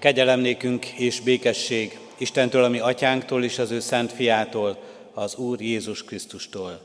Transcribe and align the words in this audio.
Kegyelem 0.00 0.40
nékünk 0.40 0.86
és 0.86 1.20
békesség 1.20 1.98
Istentől, 2.18 2.64
ami 2.64 2.78
atyánktól 2.78 3.44
és 3.44 3.58
az 3.58 3.70
ő 3.70 3.80
szent 3.80 4.12
fiától, 4.12 4.78
az 5.14 5.36
Úr 5.36 5.60
Jézus 5.60 6.04
Krisztustól. 6.04 6.80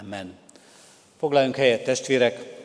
Amen. 0.00 0.34
Foglaljunk 1.18 1.56
helyet, 1.56 1.84
testvérek! 1.84 2.62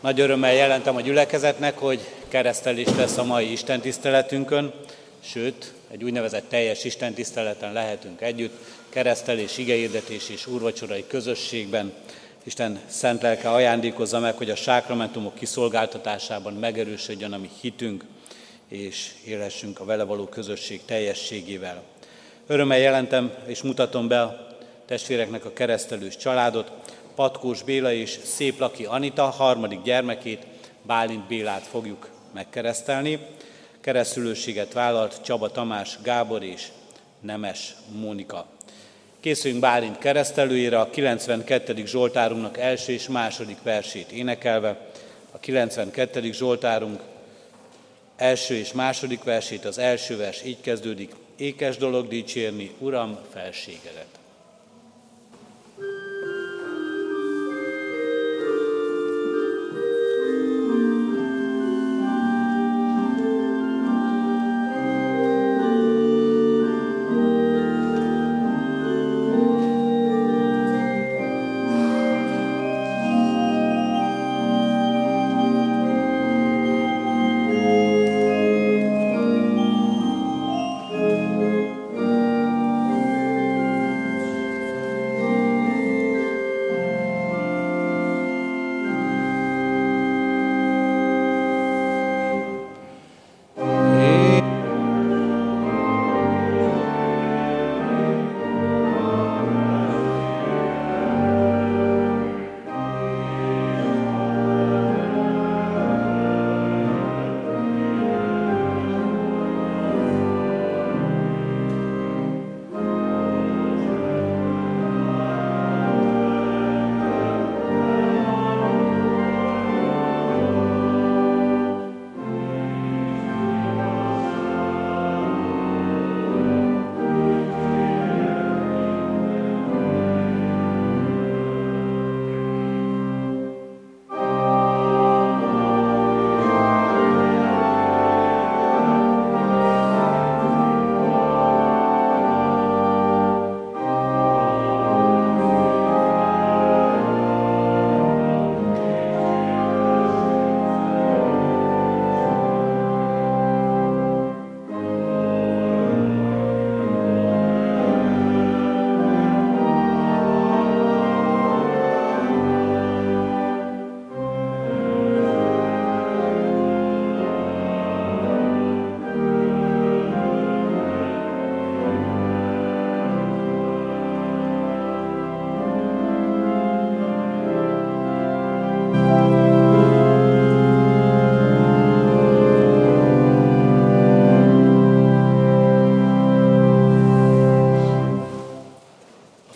Nagy 0.00 0.20
örömmel 0.20 0.52
jelentem 0.52 0.96
a 0.96 1.00
gyülekezetnek, 1.00 1.78
hogy 1.78 2.00
keresztelés 2.28 2.88
lesz 2.96 3.16
a 3.16 3.24
mai 3.24 3.52
Isten 3.52 3.80
tiszteletünkön, 3.80 4.74
sőt, 5.20 5.72
egy 5.90 6.04
úgynevezett 6.04 6.48
teljes 6.48 6.84
Isten 6.84 7.14
tiszteleten 7.14 7.72
lehetünk 7.72 8.20
együtt, 8.20 8.64
keresztelés, 8.88 9.58
igehirdetés 9.58 10.28
és 10.28 10.46
úrvacsorai 10.46 11.04
közösségben. 11.06 11.92
Isten 12.44 12.80
szent 12.86 13.22
lelke 13.22 13.50
ajándékozza 13.50 14.18
meg, 14.18 14.36
hogy 14.36 14.50
a 14.50 14.56
sákramentumok 14.56 15.34
kiszolgáltatásában 15.34 16.52
megerősödjön 16.52 17.32
a 17.32 17.38
mi 17.38 17.50
hitünk, 17.60 18.04
és 18.72 19.12
élhessünk 19.24 19.80
a 19.80 19.84
vele 19.84 20.02
való 20.02 20.24
közösség 20.24 20.84
teljességével. 20.84 21.82
Örömmel 22.46 22.78
jelentem 22.78 23.34
és 23.46 23.62
mutatom 23.62 24.08
be 24.08 24.22
a 24.22 24.46
testvéreknek 24.86 25.44
a 25.44 25.52
keresztelős 25.52 26.16
családot, 26.16 26.72
Patkós 27.14 27.62
Béla 27.62 27.92
és 27.92 28.18
Széplaki 28.24 28.84
Anita 28.84 29.24
harmadik 29.24 29.82
gyermekét, 29.82 30.46
Bálint 30.82 31.26
Bélát 31.26 31.62
fogjuk 31.62 32.08
megkeresztelni. 32.34 33.18
Keresztülőséget 33.80 34.72
vállalt 34.72 35.22
Csaba 35.22 35.50
Tamás 35.50 35.98
Gábor 36.02 36.42
és 36.42 36.68
Nemes 37.20 37.74
Mónika. 38.00 38.46
Készüljünk 39.20 39.62
Bálint 39.62 39.98
keresztelőjére 39.98 40.80
a 40.80 40.90
92. 40.90 41.86
Zsoltárunknak 41.86 42.58
első 42.58 42.92
és 42.92 43.08
második 43.08 43.62
versét 43.62 44.10
énekelve. 44.10 44.90
A 45.30 45.38
92. 45.38 46.32
Zsoltárunk 46.32 47.00
első 48.16 48.54
és 48.54 48.72
második 48.72 49.22
versét, 49.22 49.64
az 49.64 49.78
első 49.78 50.16
vers 50.16 50.44
így 50.44 50.60
kezdődik. 50.60 51.14
Ékes 51.36 51.76
dolog 51.76 52.08
dicsérni, 52.08 52.70
Uram, 52.78 53.18
felségedet. 53.32 54.21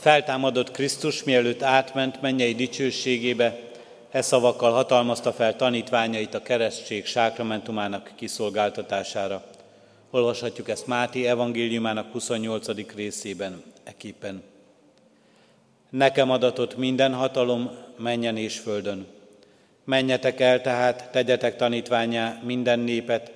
Feltámadott 0.06 0.70
Krisztus, 0.70 1.24
mielőtt 1.24 1.62
átment 1.62 2.20
mennyei 2.20 2.54
dicsőségébe, 2.54 3.58
e 4.10 4.22
szavakkal 4.22 4.72
hatalmazta 4.72 5.32
fel 5.32 5.56
tanítványait 5.56 6.34
a 6.34 6.42
keresztség 6.42 7.06
sákramentumának 7.06 8.10
kiszolgáltatására. 8.14 9.44
Olvashatjuk 10.10 10.68
ezt 10.68 10.86
Máté 10.86 11.26
evangéliumának 11.26 12.12
28. 12.12 12.94
részében, 12.94 13.62
eképpen. 13.84 14.42
Nekem 15.90 16.30
adatott 16.30 16.76
minden 16.76 17.14
hatalom 17.14 17.70
menjen 17.98 18.36
és 18.36 18.58
földön. 18.58 19.06
Menjetek 19.84 20.40
el 20.40 20.60
tehát, 20.60 21.08
tegyetek 21.10 21.56
tanítványá 21.56 22.40
minden 22.44 22.78
népet, 22.78 23.32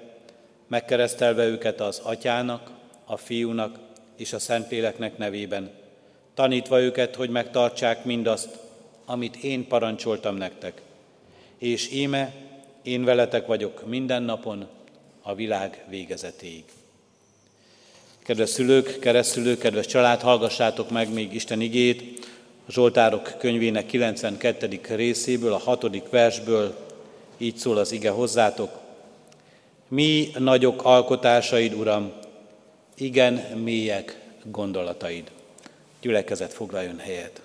megkeresztelve 0.69 1.45
őket 1.45 1.81
az 1.81 2.01
atyának, 2.05 2.71
a 3.05 3.17
fiúnak 3.17 3.79
és 4.17 4.33
a 4.33 4.39
szentléleknek 4.39 5.19
nevében, 5.19 5.79
tanítva 6.35 6.81
őket, 6.81 7.15
hogy 7.15 7.31
megtartsák 7.31 8.05
mindazt, 8.05 8.59
amit 9.05 9.37
én 9.37 9.67
parancsoltam 9.67 10.37
nektek. 10.37 10.83
És 11.59 11.93
íme, 11.93 12.35
én 12.83 13.05
veletek 13.05 13.47
vagyok 13.47 13.87
minden 13.87 14.23
napon 14.23 14.69
a 15.23 15.35
világ 15.35 15.85
végezetéig. 15.89 16.65
Kedves 18.23 18.49
szülők, 18.49 18.99
keresztülők, 18.99 19.59
kedves 19.59 19.87
család, 19.87 20.21
hallgassátok 20.21 20.91
meg 20.91 21.13
még 21.13 21.35
Isten 21.35 21.61
igét, 21.61 22.29
a 22.67 22.73
Zsoltárok 22.73 23.35
könyvének 23.39 23.87
92. 23.87 24.81
részéből, 24.89 25.53
a 25.53 25.59
6. 25.59 26.09
versből, 26.11 26.77
így 27.39 27.57
szól 27.57 27.77
az 27.77 27.93
ige 27.93 28.11
hozzátok. 28.11 28.79
Mi 29.89 30.31
nagyok 30.39 30.85
alkotásaid, 30.85 31.75
Uram, 31.75 32.13
igen 32.97 33.35
mélyek 33.35 34.21
gondolataid 34.45 35.31
gyülekezet 36.01 36.53
foglaljon 36.53 36.99
helyet. 36.99 37.41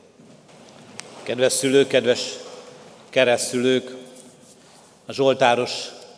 Kedves 1.24 1.54
szülők, 1.54 1.88
kedves 1.88 2.19
keresztülők, 3.10 3.96
a 5.06 5.13
Zsoltáros 5.13 5.72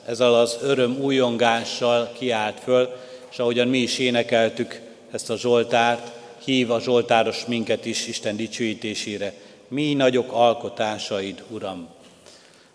ezzel 0.06 0.34
az 0.34 0.58
öröm 0.62 1.00
újongással 1.02 2.12
kiállt 2.18 2.60
föl, 2.60 2.96
és 3.32 3.40
ahogyan 3.40 3.68
mi 3.68 3.78
is 3.78 4.00
énekeltük 4.00 4.82
ezt 5.12 5.30
a 5.30 5.38
Zsoltárt, 5.38 6.12
hív 6.44 6.72
a 6.72 6.80
Zsoltáros 6.80 7.46
minket 7.46 7.86
is 7.86 8.08
Isten 8.08 8.36
dicsőítésére. 8.36 9.34
Mi 9.68 9.94
nagyok 9.94 10.32
alkotásaid, 10.32 11.44
Uram! 11.50 11.88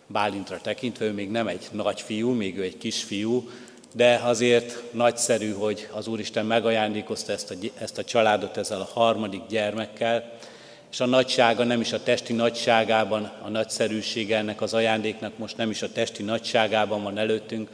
Bálintra 0.06 0.58
tekintve, 0.62 1.04
ő 1.04 1.12
még 1.12 1.30
nem 1.30 1.48
egy 1.48 1.68
nagy 1.70 2.00
fiú, 2.00 2.30
még 2.30 2.58
ő 2.58 2.62
egy 2.62 2.78
kisfiú, 2.78 3.50
de 3.92 4.20
azért 4.24 4.82
nagyszerű, 4.92 5.52
hogy 5.52 5.88
az 5.92 6.06
Úristen 6.06 6.46
megajándékozta 6.46 7.32
ezt 7.32 7.50
a, 7.50 7.54
ezt 7.78 7.98
a 7.98 8.04
családot 8.04 8.56
ezzel 8.56 8.80
a 8.80 8.88
harmadik 8.92 9.42
gyermekkel, 9.48 10.30
és 10.92 11.00
a 11.00 11.06
nagysága 11.06 11.64
nem 11.64 11.80
is 11.80 11.92
a 11.92 12.02
testi 12.02 12.32
nagyságában, 12.32 13.32
a 13.42 13.48
nagyszerűsége 13.48 14.36
ennek 14.36 14.60
az 14.60 14.74
ajándéknak 14.74 15.38
most 15.38 15.56
nem 15.56 15.70
is 15.70 15.82
a 15.82 15.92
testi 15.92 16.22
nagyságában 16.22 17.02
van 17.02 17.18
előttünk, 17.18 17.68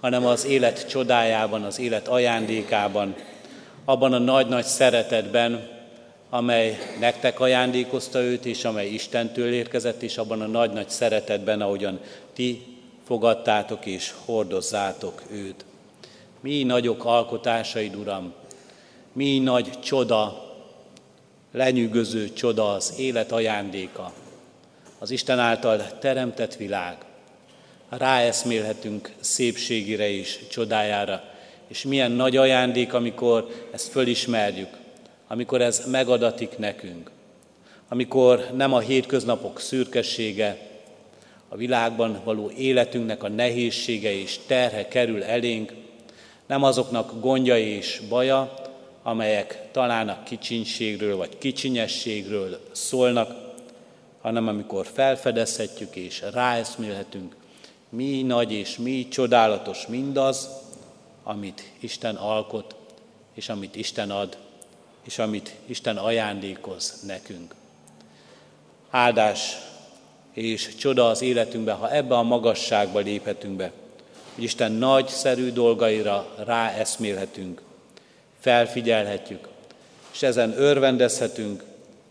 hanem 0.00 0.26
az 0.26 0.44
élet 0.44 0.88
csodájában, 0.88 1.62
az 1.62 1.78
élet 1.78 2.08
ajándékában, 2.08 3.14
abban 3.84 4.12
a 4.12 4.18
nagy-nagy 4.18 4.64
szeretetben, 4.64 5.68
amely 6.30 6.78
nektek 7.00 7.40
ajándékozta 7.40 8.20
őt, 8.20 8.44
és 8.44 8.64
amely 8.64 8.88
Istentől 8.88 9.52
érkezett, 9.52 10.02
és 10.02 10.18
abban 10.18 10.40
a 10.40 10.46
nagy-nagy 10.46 10.88
szeretetben, 10.88 11.60
ahogyan 11.60 12.00
ti 12.34 12.75
fogadtátok 13.06 13.86
és 13.86 14.14
hordozzátok 14.24 15.22
őt. 15.30 15.64
Mi 16.40 16.62
nagyok 16.62 17.04
alkotásaid, 17.04 17.96
Uram, 17.96 18.32
mi 19.12 19.38
nagy 19.38 19.80
csoda, 19.80 20.44
lenyűgöző 21.52 22.32
csoda 22.32 22.72
az 22.72 22.94
élet 22.98 23.32
ajándéka, 23.32 24.12
az 24.98 25.10
Isten 25.10 25.38
által 25.38 25.98
teremtett 25.98 26.54
világ. 26.54 26.96
Ráeszmélhetünk 27.88 29.12
szépségére 29.20 30.08
és 30.08 30.38
csodájára, 30.50 31.22
és 31.66 31.82
milyen 31.82 32.10
nagy 32.10 32.36
ajándék, 32.36 32.94
amikor 32.94 33.48
ezt 33.72 33.88
fölismerjük, 33.88 34.76
amikor 35.26 35.60
ez 35.60 35.82
megadatik 35.90 36.58
nekünk, 36.58 37.10
amikor 37.88 38.46
nem 38.54 38.72
a 38.72 38.78
hétköznapok 38.78 39.60
szürkessége, 39.60 40.65
a 41.48 41.56
világban 41.56 42.20
való 42.24 42.50
életünknek 42.50 43.22
a 43.22 43.28
nehézsége 43.28 44.12
és 44.12 44.38
terhe 44.46 44.88
kerül 44.88 45.22
elénk, 45.24 45.72
nem 46.46 46.62
azoknak 46.62 47.20
gondja 47.20 47.58
és 47.58 48.02
baja, 48.08 48.54
amelyek 49.02 49.68
talán 49.72 50.08
a 50.08 50.22
kicsinségről 50.22 51.16
vagy 51.16 51.38
kicsinyességről 51.38 52.60
szólnak, 52.72 53.44
hanem 54.20 54.48
amikor 54.48 54.86
felfedezhetjük 54.86 55.96
és 55.96 56.22
ráeszmélhetünk, 56.32 57.36
mi 57.88 58.22
nagy 58.22 58.52
és 58.52 58.76
mi 58.76 59.08
csodálatos 59.08 59.86
mindaz, 59.86 60.48
amit 61.22 61.70
Isten 61.80 62.14
alkot, 62.14 62.76
és 63.34 63.48
amit 63.48 63.76
Isten 63.76 64.10
ad, 64.10 64.36
és 65.04 65.18
amit 65.18 65.54
Isten 65.66 65.96
ajándékoz 65.96 67.02
nekünk. 67.06 67.54
Áldás 68.90 69.56
és 70.36 70.74
csoda 70.74 71.08
az 71.08 71.22
életünkbe, 71.22 71.72
ha 71.72 71.92
ebbe 71.92 72.14
a 72.16 72.22
magasságba 72.22 72.98
léphetünk 72.98 73.56
be, 73.56 73.72
hogy 74.34 74.44
Isten 74.44 74.72
nagyszerű 74.72 75.50
dolgaira 75.50 76.34
ráeszmélhetünk, 76.44 77.62
felfigyelhetjük, 78.40 79.48
és 80.12 80.22
ezen 80.22 80.54
örvendezhetünk, 80.56 81.62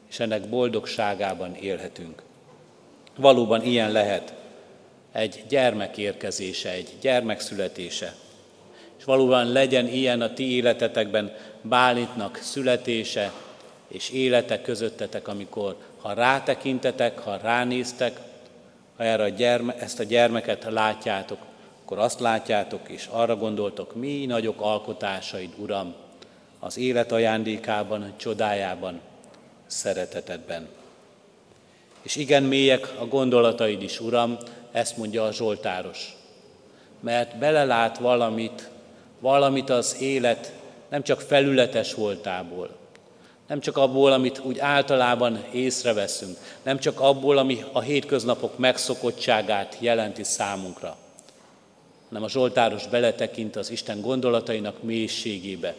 és 0.09 0.19
ennek 0.19 0.49
boldogságában 0.49 1.55
élhetünk. 1.55 2.21
Valóban 3.15 3.63
ilyen 3.63 3.91
lehet 3.91 4.33
egy 5.11 5.43
gyermek 5.49 5.97
érkezése, 5.97 6.71
egy 6.71 6.89
gyermek 7.01 7.39
születése. 7.39 8.15
És 8.97 9.03
valóban 9.03 9.51
legyen 9.51 9.87
ilyen 9.87 10.21
a 10.21 10.33
ti 10.33 10.55
életetekben 10.55 11.35
Bálintnak 11.61 12.39
születése 12.41 13.31
és 13.87 14.09
élete 14.09 14.61
közöttetek, 14.61 15.27
amikor 15.27 15.75
ha 16.05 16.13
rátekintetek, 16.13 17.19
ha 17.19 17.37
ránéztek, 17.37 18.19
ha 18.97 19.03
erre 19.03 19.23
a 19.23 19.29
gyerme, 19.29 19.75
ezt 19.75 19.99
a 19.99 20.03
gyermeket 20.03 20.65
látjátok, 20.69 21.37
akkor 21.83 21.99
azt 21.99 22.19
látjátok, 22.19 22.89
és 22.89 23.07
arra 23.11 23.35
gondoltok, 23.35 23.95
mi 23.95 24.25
nagyok 24.25 24.61
alkotásaid, 24.61 25.53
Uram, 25.57 25.93
az 26.59 26.77
élet 26.77 27.11
ajándékában, 27.11 28.13
csodájában, 28.15 28.99
szeretetedben. 29.65 30.67
És 32.01 32.15
igen 32.15 32.43
mélyek 32.43 32.93
a 32.99 33.05
gondolataid 33.05 33.81
is, 33.81 33.99
Uram, 33.99 34.37
ezt 34.71 34.97
mondja 34.97 35.23
a 35.23 35.31
Zsoltáros. 35.31 36.15
Mert 36.99 37.37
belelát 37.37 37.97
valamit, 37.97 38.69
valamit 39.19 39.69
az 39.69 40.01
élet 40.01 40.51
nem 40.89 41.03
csak 41.03 41.21
felületes 41.21 41.93
voltából, 41.93 42.69
nem 43.47 43.59
csak 43.59 43.77
abból, 43.77 44.11
amit 44.11 44.39
úgy 44.43 44.59
általában 44.59 45.43
észreveszünk, 45.51 46.37
nem 46.63 46.79
csak 46.79 46.99
abból, 46.99 47.37
ami 47.37 47.63
a 47.71 47.81
hétköznapok 47.81 48.57
megszokottságát 48.57 49.77
jelenti 49.79 50.23
számunkra, 50.23 50.97
hanem 52.07 52.23
a 52.23 52.29
Zsoltáros 52.29 52.87
beletekint 52.87 53.55
az 53.55 53.71
Isten 53.71 54.01
gondolatainak 54.01 54.83
mélységébe, 54.83 55.75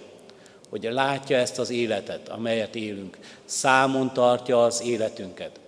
hogy 0.70 0.88
látja 0.90 1.36
ezt 1.36 1.58
az 1.58 1.70
életet, 1.70 2.28
amelyet 2.28 2.74
élünk, 2.74 3.18
számon 3.44 4.12
tartja 4.12 4.64
az 4.64 4.82
életünket. 4.82 5.60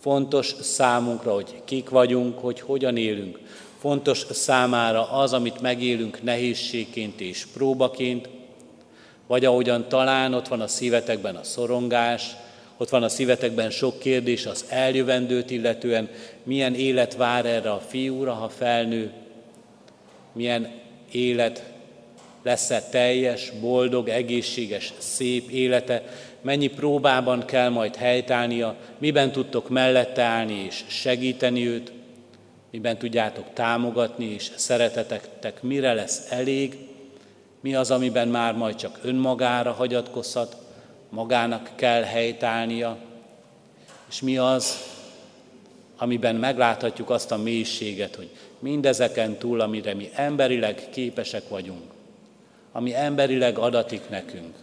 Fontos 0.00 0.54
számunkra, 0.60 1.34
hogy 1.34 1.62
kik 1.64 1.88
vagyunk, 1.88 2.38
hogy 2.38 2.60
hogyan 2.60 2.96
élünk. 2.96 3.38
Fontos 3.78 4.26
számára 4.30 5.10
az, 5.10 5.32
amit 5.32 5.60
megélünk 5.60 6.22
nehézségként 6.22 7.20
és 7.20 7.46
próbaként, 7.52 8.28
vagy 9.32 9.44
ahogyan 9.44 9.88
talán 9.88 10.34
ott 10.34 10.48
van 10.48 10.60
a 10.60 10.66
szívetekben 10.66 11.36
a 11.36 11.42
szorongás, 11.42 12.36
ott 12.76 12.88
van 12.88 13.02
a 13.02 13.08
szívetekben 13.08 13.70
sok 13.70 13.98
kérdés 13.98 14.46
az 14.46 14.64
eljövendőt 14.68 15.50
illetően, 15.50 16.08
milyen 16.42 16.74
élet 16.74 17.16
vár 17.16 17.46
erre 17.46 17.72
a 17.72 17.80
fiúra, 17.88 18.32
ha 18.32 18.48
felnő, 18.48 19.12
milyen 20.32 20.70
élet 21.12 21.64
lesz-e 22.42 22.82
teljes, 22.90 23.52
boldog, 23.60 24.08
egészséges, 24.08 24.92
szép 24.98 25.50
élete, 25.50 26.02
mennyi 26.40 26.68
próbában 26.68 27.44
kell 27.44 27.68
majd 27.68 27.96
helytállnia, 27.96 28.76
miben 28.98 29.32
tudtok 29.32 29.68
mellette 29.68 30.22
állni 30.22 30.64
és 30.66 30.84
segíteni 30.88 31.66
őt, 31.66 31.92
miben 32.70 32.98
tudjátok 32.98 33.46
támogatni, 33.52 34.24
és 34.24 34.50
szeretetektek 34.56 35.62
mire 35.62 35.92
lesz 35.92 36.26
elég, 36.30 36.90
mi 37.62 37.74
az, 37.74 37.90
amiben 37.90 38.28
már 38.28 38.54
majd 38.54 38.74
csak 38.74 38.98
önmagára 39.02 39.72
hagyatkozhat, 39.72 40.56
magának 41.08 41.70
kell 41.74 42.02
helytállnia, 42.02 42.96
és 44.08 44.20
mi 44.20 44.38
az, 44.38 44.76
amiben 45.96 46.34
megláthatjuk 46.36 47.10
azt 47.10 47.32
a 47.32 47.36
mélységet, 47.36 48.14
hogy 48.14 48.30
mindezeken 48.58 49.36
túl, 49.36 49.60
amire 49.60 49.94
mi 49.94 50.10
emberileg 50.14 50.88
képesek 50.90 51.48
vagyunk, 51.48 51.82
ami 52.72 52.94
emberileg 52.94 53.58
adatik 53.58 54.08
nekünk, 54.08 54.54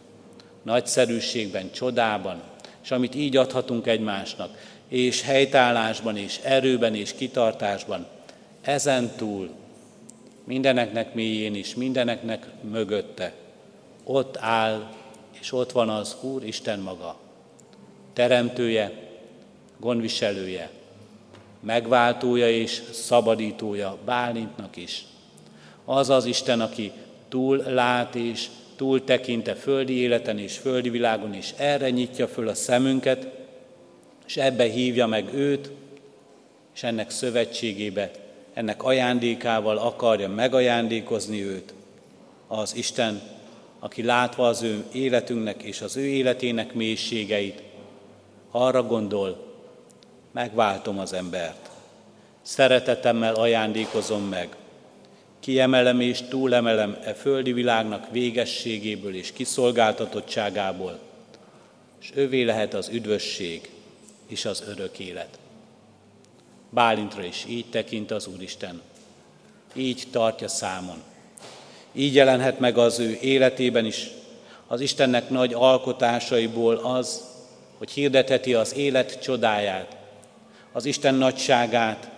nagyszerűségben, 0.64 1.72
csodában, 1.72 2.42
és 2.84 2.92
amit 2.92 3.16
így 3.16 3.38
adhatunk 3.38 3.88
egymásnak, 3.88 4.58
és 4.88 5.22
helytállásban, 5.22 6.18
és 6.18 6.40
erőben, 6.44 6.96
és 6.96 7.14
kitartásban, 7.14 8.08
ezen 8.62 9.12
túl 9.16 9.50
mindeneknek 10.50 11.14
mélyén 11.14 11.56
is, 11.56 11.76
mindeneknek 11.76 12.48
mögötte. 12.62 13.34
Ott 14.04 14.38
áll, 14.38 14.90
és 15.40 15.54
ott 15.54 15.72
van 15.72 15.90
az 15.90 16.16
Úr 16.22 16.44
Isten 16.44 16.80
maga, 16.80 17.18
teremtője, 18.14 18.92
gondviselője, 19.80 20.70
megváltója 21.60 22.50
és 22.50 22.82
szabadítója 22.92 23.98
Bálintnak 24.06 24.76
is. 24.76 25.06
Az 25.86 26.10
az 26.10 26.26
Isten, 26.26 26.62
aki 26.62 26.92
túl 27.28 27.58
lát 27.58 28.16
és 28.16 28.48
túl 28.76 29.04
tekinte 29.04 29.56
földi 29.56 29.94
életen 29.94 30.38
és 30.38 30.58
földi 30.58 30.90
világon, 30.90 31.34
és 31.34 31.54
erre 31.58 31.90
nyitja 31.90 32.28
föl 32.28 32.48
a 32.48 32.54
szemünket, 32.54 33.28
és 34.26 34.38
ebbe 34.38 34.64
hívja 34.64 35.08
meg 35.08 35.34
őt, 35.34 35.72
és 36.76 36.84
ennek 36.84 37.10
szövetségébe 37.10 38.12
ennek 38.60 38.84
ajándékával 38.84 39.78
akarja 39.78 40.30
megajándékozni 40.30 41.44
őt, 41.44 41.74
az 42.48 42.76
Isten, 42.76 43.22
aki 43.80 44.04
látva 44.04 44.48
az 44.48 44.62
ő 44.62 44.84
életünknek 44.92 45.64
és 45.64 45.82
az 45.82 45.98
ő 45.98 46.06
életének 46.06 46.74
mélységeit, 46.74 47.62
arra 48.52 48.84
gondol, 48.84 49.56
megváltom 50.32 51.00
az 51.00 51.14
embert. 51.14 51.70
Szeretetemmel 52.42 53.36
ajándékozom 53.36 54.24
meg. 54.24 54.56
Kiemelem 55.40 56.00
és 56.00 56.22
túlemelem 56.30 56.98
e 57.04 57.14
földi 57.14 57.54
világnak 57.54 58.12
végességéből 58.12 59.16
és 59.16 59.32
kiszolgáltatottságából, 59.32 61.00
és 62.02 62.12
ővé 62.16 62.44
lehet 62.44 62.74
az 62.74 62.90
üdvösség 62.90 63.70
és 64.28 64.46
az 64.46 64.64
örök 64.68 65.00
élet. 65.00 65.39
Bálintra 66.70 67.24
is 67.24 67.46
így 67.48 67.66
tekint 67.70 68.12
az 68.12 68.28
Úristen. 68.28 68.82
Így 69.74 70.04
tartja 70.12 70.48
számon. 70.48 71.02
Így 71.92 72.16
jelenhet 72.16 72.60
meg 72.60 72.78
az 72.78 73.00
ő 73.00 73.18
életében 73.22 73.86
is 73.86 74.08
az 74.68 74.82
Istennek 74.82 75.30
nagy 75.30 75.54
alkotásaiból 75.54 76.76
az, 76.76 77.24
hogy 77.78 77.92
hirdetheti 77.92 78.54
az 78.54 78.76
élet 78.76 79.22
csodáját, 79.22 79.98
az 80.72 80.86
Isten 80.86 81.16
nagyságát, 81.16 82.10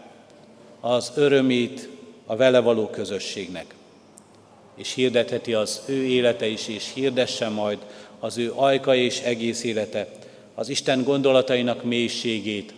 az 0.79 1.12
örömét 1.15 1.89
a 2.25 2.36
vele 2.36 2.60
való 2.60 2.88
közösségnek. 2.88 3.75
És 4.75 4.93
hirdetheti 4.93 5.53
az 5.53 5.81
ő 5.86 6.05
élete 6.05 6.48
is, 6.48 6.67
és 6.67 6.91
hirdesse 6.93 7.50
majd 7.50 7.77
az 8.20 8.38
ő 8.38 8.51
ajka 8.55 8.96
és 8.96 9.20
egész 9.20 9.63
élete, 9.63 10.08
az 10.55 10.70
Isten 10.70 11.03
gondolatainak 11.03 11.84
mélységét, 11.84 12.74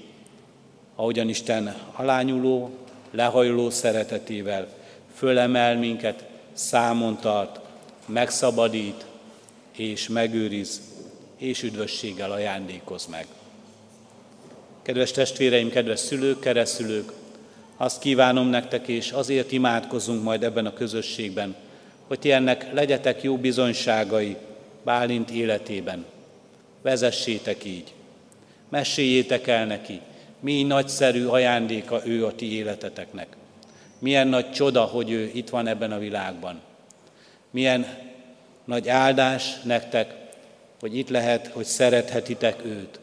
ahogyan 0.95 1.29
Isten 1.29 1.75
alányuló, 1.93 2.71
lehajló 3.11 3.69
szeretetével 3.69 4.67
fölemel 5.13 5.77
minket, 5.77 6.23
számon 6.53 7.17
tart, 7.19 7.59
megszabadít 8.05 9.05
és 9.77 10.07
megőriz, 10.07 10.81
és 11.37 11.63
üdvösséggel 11.63 12.31
ajándékoz 12.31 13.05
meg. 13.05 13.25
Kedves 14.81 15.11
testvéreim, 15.11 15.69
kedves 15.69 15.99
szülők, 15.99 16.39
keresztülők, 16.39 17.11
azt 17.77 17.99
kívánom 17.99 18.47
nektek, 18.47 18.87
és 18.87 19.11
azért 19.11 19.51
imádkozunk 19.51 20.23
majd 20.23 20.43
ebben 20.43 20.65
a 20.65 20.73
közösségben, 20.73 21.55
hogy 22.07 22.19
ti 22.19 22.31
ennek 22.31 22.73
legyetek 22.73 23.23
jó 23.23 23.37
bizonyságai 23.37 24.35
Bálint 24.83 25.29
életében. 25.29 26.05
Vezessétek 26.81 27.65
így. 27.65 27.93
Meséljétek 28.69 29.47
el 29.47 29.65
neki, 29.65 30.01
mi 30.43 30.63
nagyszerű 30.63 31.25
ajándéka 31.25 32.01
ő 32.05 32.25
a 32.25 32.35
ti 32.35 32.55
életeteknek. 32.55 33.27
Milyen 33.99 34.27
nagy 34.27 34.51
csoda, 34.51 34.83
hogy 34.83 35.11
ő 35.11 35.31
itt 35.33 35.49
van 35.49 35.67
ebben 35.67 35.91
a 35.91 35.97
világban. 35.97 36.61
Milyen 37.49 37.97
nagy 38.65 38.89
áldás 38.89 39.61
nektek, 39.61 40.15
hogy 40.79 40.97
itt 40.97 41.09
lehet, 41.09 41.47
hogy 41.47 41.65
szerethetitek 41.65 42.65
őt. 42.65 42.99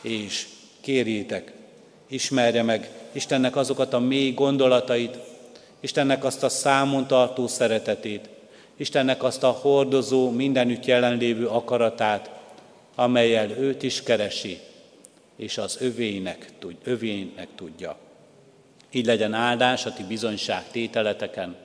És 0.00 0.46
kérjétek, 0.80 1.52
ismerje 2.06 2.62
meg 2.62 2.90
Istennek 3.12 3.56
azokat 3.56 3.92
a 3.92 3.98
mély 3.98 4.32
gondolatait, 4.32 5.18
Istennek 5.80 6.24
azt 6.24 6.42
a 6.42 6.48
számon 6.48 7.06
tartó 7.06 7.46
szeretetét, 7.46 8.28
Istennek 8.76 9.22
azt 9.22 9.42
a 9.42 9.50
hordozó, 9.50 10.30
mindenütt 10.30 10.84
jelenlévő 10.84 11.46
akaratát, 11.46 12.30
amelyel 12.94 13.50
őt 13.50 13.82
is 13.82 14.02
keresi, 14.02 14.60
és 15.38 15.58
az 15.58 15.76
övének, 15.80 16.50
övének 16.84 17.48
tudja. 17.54 17.96
Így 18.90 19.06
legyen 19.06 19.34
áldás 19.34 19.86
a 19.86 19.92
ti 19.92 20.02
bizonyság 20.02 20.70
tételeteken, 20.70 21.56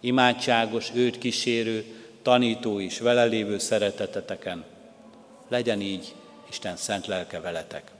imádságos, 0.00 0.90
őt 0.94 1.18
kísérő, 1.18 1.84
tanító 2.22 2.78
is 2.78 2.98
vele 2.98 3.24
lévő 3.24 3.58
szereteteteken. 3.58 4.64
Legyen 5.48 5.80
így 5.80 6.14
Isten 6.50 6.76
szent 6.76 7.06
lelke 7.06 7.40
veletek. 7.40 7.90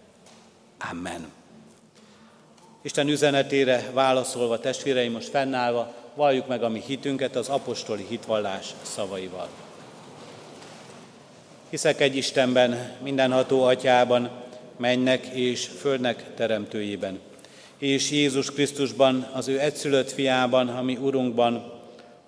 Amen. 0.90 1.32
Isten 2.82 3.08
üzenetére 3.08 3.90
válaszolva, 3.92 4.58
testvéreim, 4.60 5.12
most 5.12 5.28
fennállva, 5.28 5.94
valljuk 6.14 6.46
meg 6.46 6.62
a 6.62 6.68
mi 6.68 6.82
hitünket 6.86 7.36
az 7.36 7.48
apostoli 7.48 8.06
hitvallás 8.08 8.74
szavaival. 8.82 9.48
Hiszek 11.70 12.00
egy 12.00 12.16
Istenben, 12.16 12.96
mindenható 13.02 13.62
atyában, 13.62 14.30
mennek 14.76 15.26
és 15.26 15.66
földnek 15.66 16.34
teremtőjében, 16.34 17.18
és 17.78 18.10
Jézus 18.10 18.50
Krisztusban, 18.50 19.28
az 19.32 19.48
ő 19.48 19.60
egyszülött 19.60 20.12
fiában, 20.12 20.68
ami 20.68 20.96
Urunkban, 20.96 21.72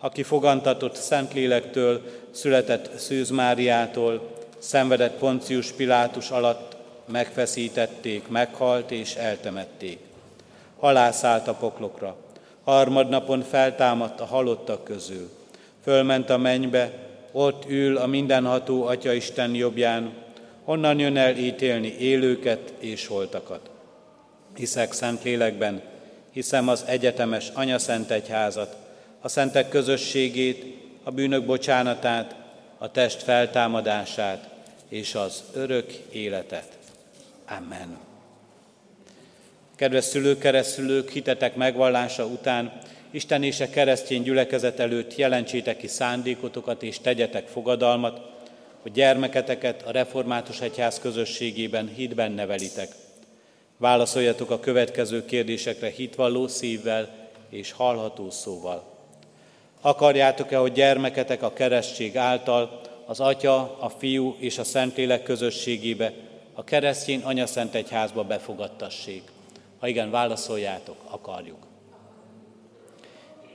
aki 0.01 0.23
fogantatott 0.23 0.95
Szentlélektől, 0.95 2.03
született 2.31 2.99
Szűz 2.99 3.31
Máriától, 3.31 4.35
szenvedett 4.59 5.19
Poncius 5.19 5.73
Pilátus 5.73 6.31
alatt, 6.31 6.77
megfeszítették, 7.07 8.29
meghalt 8.29 8.91
és 8.91 9.15
eltemették. 9.15 9.99
Halászállt 10.79 11.49
a 11.49 11.55
poklokra. 11.55 12.17
Harmadnapon 12.65 13.43
feltámadt 13.43 14.21
a 14.21 14.25
halottak 14.25 14.85
közül. 14.85 15.31
Fölment 15.83 16.31
a 16.31 16.37
mennybe, 16.37 16.93
ott 17.33 17.65
ül 17.69 17.97
a 17.97 18.07
mindenható 18.07 18.87
Atya 18.87 19.13
Isten 19.13 19.55
jobbján, 19.55 20.13
onnan 20.67 20.99
jön 20.99 21.17
el 21.17 21.37
ítélni 21.37 21.97
élőket 21.99 22.73
és 22.79 23.07
holtakat. 23.07 23.71
Hiszek 24.57 24.93
szent 24.93 25.23
lélekben, 25.23 25.83
hiszem 26.33 26.69
az 26.69 26.85
egyetemes 26.87 27.51
Anya 27.55 27.79
Szent 27.79 28.11
Egyházat, 28.11 28.77
a 29.21 29.29
szentek 29.29 29.69
közösségét, 29.69 30.65
a 31.03 31.11
bűnök 31.11 31.45
bocsánatát, 31.45 32.35
a 32.79 32.91
test 32.91 33.23
feltámadását 33.23 34.49
és 34.89 35.15
az 35.15 35.43
örök 35.55 35.93
életet. 36.13 36.79
Amen. 37.49 37.99
Kedves 39.77 40.05
szülők, 40.05 40.39
keresztülők, 40.39 41.11
hitetek 41.11 41.55
megvallása 41.55 42.27
után 42.27 42.73
Isten 43.11 43.43
és 43.43 43.61
a 43.61 43.71
keresztény 43.71 44.23
gyülekezet 44.23 44.81
előtt 44.81 45.17
jelentsétek 45.17 45.77
ki 45.77 45.87
szándékotokat 45.87 46.83
és 46.83 46.99
tegyetek 46.99 47.47
fogadalmat, 47.47 48.36
hogy 48.87 48.95
gyermeketeket 48.95 49.83
a 49.83 49.91
református 49.91 50.61
egyház 50.61 50.99
közösségében 50.99 51.93
hitben 51.97 52.33
nevelitek. 52.33 52.89
Válaszoljatok 53.77 54.51
a 54.51 54.61
következő 54.61 55.25
kérdésekre 55.25 55.91
hitvalló 55.91 56.49
szívvel 56.49 57.29
és 57.51 57.73
hallható 57.73 58.31
szóval. 58.31 58.85
Akarjátok-e, 59.81 60.57
hogy 60.57 60.73
gyermeketek 60.73 61.43
a 61.43 61.53
keresztség 61.53 62.17
által 62.17 62.81
az 63.07 63.21
Atya, 63.21 63.77
a 63.81 63.89
Fiú 63.89 64.37
és 64.39 64.59
a 64.59 64.65
Szentlélek 64.65 65.23
közösségébe, 65.23 66.13
a 66.53 66.65
keresztény 66.65 67.23
Anya-Szent 67.23 67.75
Egyházba 67.75 68.25
befogadtassék? 68.25 69.23
Ha 69.79 69.87
igen, 69.87 70.11
válaszoljátok, 70.11 70.97
akarjuk. 71.11 71.67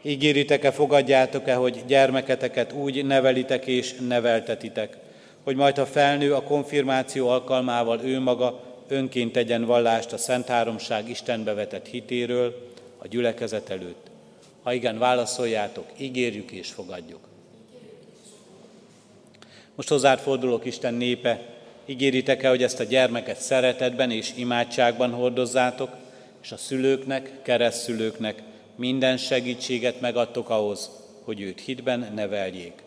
Ígéritek-e, 0.02 0.72
fogadjátok-e, 0.72 1.56
hogy 1.56 1.84
gyermeketeket 1.88 2.74
úgy 2.74 3.06
nevelitek 3.06 3.66
és 3.66 3.96
neveltetitek, 4.08 5.10
hogy 5.44 5.56
majd 5.56 5.78
ha 5.78 5.86
felnő 5.86 6.34
a 6.34 6.44
konfirmáció 6.44 7.30
alkalmával 7.30 8.00
ő 8.04 8.20
maga 8.20 8.64
önként 8.88 9.32
tegyen 9.32 9.66
vallást 9.66 10.14
a 10.14 10.18
Szent 10.18 10.48
Háromság 10.48 11.10
Istenbe 11.10 11.54
vetett 11.54 11.86
hitéről 11.86 12.70
a 12.98 13.08
gyülekezet 13.08 13.70
előtt. 13.70 14.10
Ha 14.64 14.74
igen, 14.74 14.98
válaszoljátok, 14.98 15.86
ígérjük 15.98 16.52
és 16.52 16.70
fogadjuk. 16.70 17.20
Most 19.76 19.90
hozzád 19.90 20.20
fordulok, 20.20 20.66
Isten 20.66 20.94
népe, 20.94 21.42
ígéritek-e, 21.86 22.50
hogy 22.50 22.64
ezt 22.64 22.80
a 22.80 22.84
gyermeket 22.84 23.42
szeretetben 23.42 24.12
és 24.12 24.32
imádságban 24.36 25.12
hordozzátok, 25.12 25.90
és 26.44 26.52
a 26.52 26.58
szülőknek, 26.58 27.42
keresztülőknek 27.42 28.44
minden 28.76 29.18
segítséget 29.18 30.02
megadtok 30.02 30.50
ahhoz, 30.50 30.90
hogy 31.24 31.42
őt 31.42 31.62
hitben 31.62 32.12
neveljék. 32.16 32.84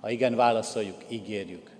Ha 0.00 0.10
igen, 0.10 0.34
válaszoljuk, 0.34 0.96
ígérjük. 1.08 1.73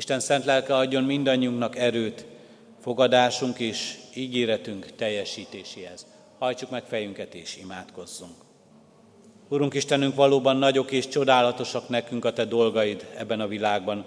Isten 0.00 0.20
szent 0.20 0.44
lelke 0.44 0.76
adjon 0.76 1.04
mindannyiunknak 1.04 1.76
erőt, 1.76 2.24
fogadásunk 2.82 3.58
és 3.58 3.94
ígéretünk 4.14 4.86
teljesítéséhez. 4.96 6.06
Hajtsuk 6.38 6.70
meg 6.70 6.82
fejünket 6.88 7.34
és 7.34 7.56
imádkozzunk. 7.56 8.34
Urunk 9.48 9.74
Istenünk, 9.74 10.14
valóban 10.14 10.56
nagyok 10.56 10.90
és 10.90 11.08
csodálatosak 11.08 11.88
nekünk 11.88 12.24
a 12.24 12.32
Te 12.32 12.44
dolgaid 12.44 13.06
ebben 13.16 13.40
a 13.40 13.46
világban. 13.46 14.04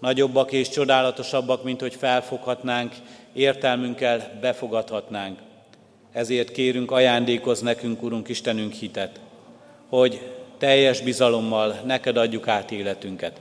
Nagyobbak 0.00 0.52
és 0.52 0.68
csodálatosabbak, 0.68 1.64
mint 1.64 1.80
hogy 1.80 1.94
felfoghatnánk, 1.94 2.94
értelmünkkel 3.32 4.38
befogadhatnánk. 4.40 5.38
Ezért 6.12 6.52
kérünk, 6.52 6.90
ajándékoz 6.90 7.60
nekünk, 7.60 8.02
Urunk 8.02 8.28
Istenünk, 8.28 8.72
hitet, 8.72 9.20
hogy 9.88 10.20
teljes 10.58 11.00
bizalommal 11.00 11.80
neked 11.84 12.16
adjuk 12.16 12.48
át 12.48 12.70
életünket. 12.70 13.40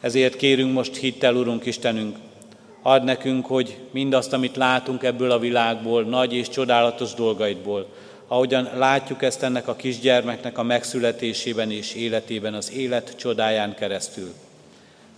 Ezért 0.00 0.36
kérünk 0.36 0.72
most 0.72 0.96
hittel, 0.96 1.34
Urunk 1.34 1.66
Istenünk, 1.66 2.16
Add 2.82 3.04
nekünk, 3.04 3.46
hogy 3.46 3.78
mindazt, 3.90 4.32
amit 4.32 4.56
látunk 4.56 5.02
ebből 5.02 5.30
a 5.30 5.38
világból, 5.38 6.02
nagy 6.02 6.32
és 6.32 6.48
csodálatos 6.48 7.14
dolgaidból, 7.14 7.86
ahogyan 8.26 8.70
látjuk 8.74 9.22
ezt 9.22 9.42
ennek 9.42 9.68
a 9.68 9.76
kisgyermeknek 9.76 10.58
a 10.58 10.62
megszületésében 10.62 11.70
és 11.70 11.94
életében, 11.94 12.54
az 12.54 12.72
élet 12.72 13.16
csodáján 13.16 13.74
keresztül. 13.74 14.34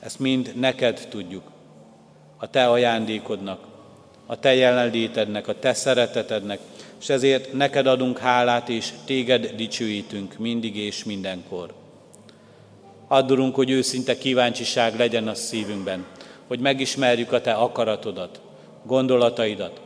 Ezt 0.00 0.18
mind 0.18 0.52
neked 0.56 1.06
tudjuk, 1.10 1.42
a 2.36 2.50
te 2.50 2.68
ajándékodnak, 2.68 3.66
a 4.26 4.38
te 4.38 4.54
jelenlétednek, 4.54 5.48
a 5.48 5.58
te 5.58 5.74
szeretetednek, 5.74 6.58
és 7.00 7.08
ezért 7.08 7.52
neked 7.52 7.86
adunk 7.86 8.18
hálát, 8.18 8.68
és 8.68 8.88
téged 9.04 9.52
dicsőítünk 9.56 10.38
mindig 10.38 10.76
és 10.76 11.04
mindenkor. 11.04 11.79
Addurunk, 13.12 13.54
hogy 13.54 13.70
őszinte 13.70 14.18
kíváncsiság 14.18 14.98
legyen 14.98 15.28
a 15.28 15.34
szívünkben, 15.34 16.04
hogy 16.46 16.58
megismerjük 16.58 17.32
a 17.32 17.40
Te 17.40 17.52
akaratodat, 17.52 18.40
gondolataidat. 18.84 19.80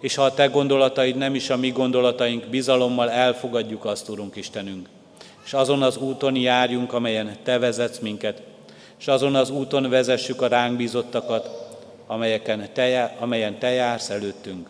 És 0.00 0.14
ha 0.14 0.22
a 0.22 0.34
Te 0.34 0.46
gondolataid 0.46 1.16
nem 1.16 1.34
is 1.34 1.50
a 1.50 1.56
mi 1.56 1.70
gondolataink, 1.70 2.46
bizalommal 2.46 3.10
elfogadjuk 3.10 3.84
azt, 3.84 4.08
Urunk 4.08 4.36
Istenünk. 4.36 4.88
És 5.44 5.52
azon 5.52 5.82
az 5.82 5.96
úton 5.96 6.36
járjunk, 6.36 6.92
amelyen 6.92 7.36
Te 7.42 7.58
vezetsz 7.58 7.98
minket, 7.98 8.42
és 8.98 9.08
azon 9.08 9.34
az 9.34 9.50
úton 9.50 9.90
vezessük 9.90 10.42
a 10.42 10.48
ránk 10.48 10.76
bízottakat, 10.76 11.76
amelyeken 12.06 12.68
te, 12.72 13.16
amelyen 13.18 13.58
Te 13.58 13.70
jársz 13.70 14.10
előttünk. 14.10 14.68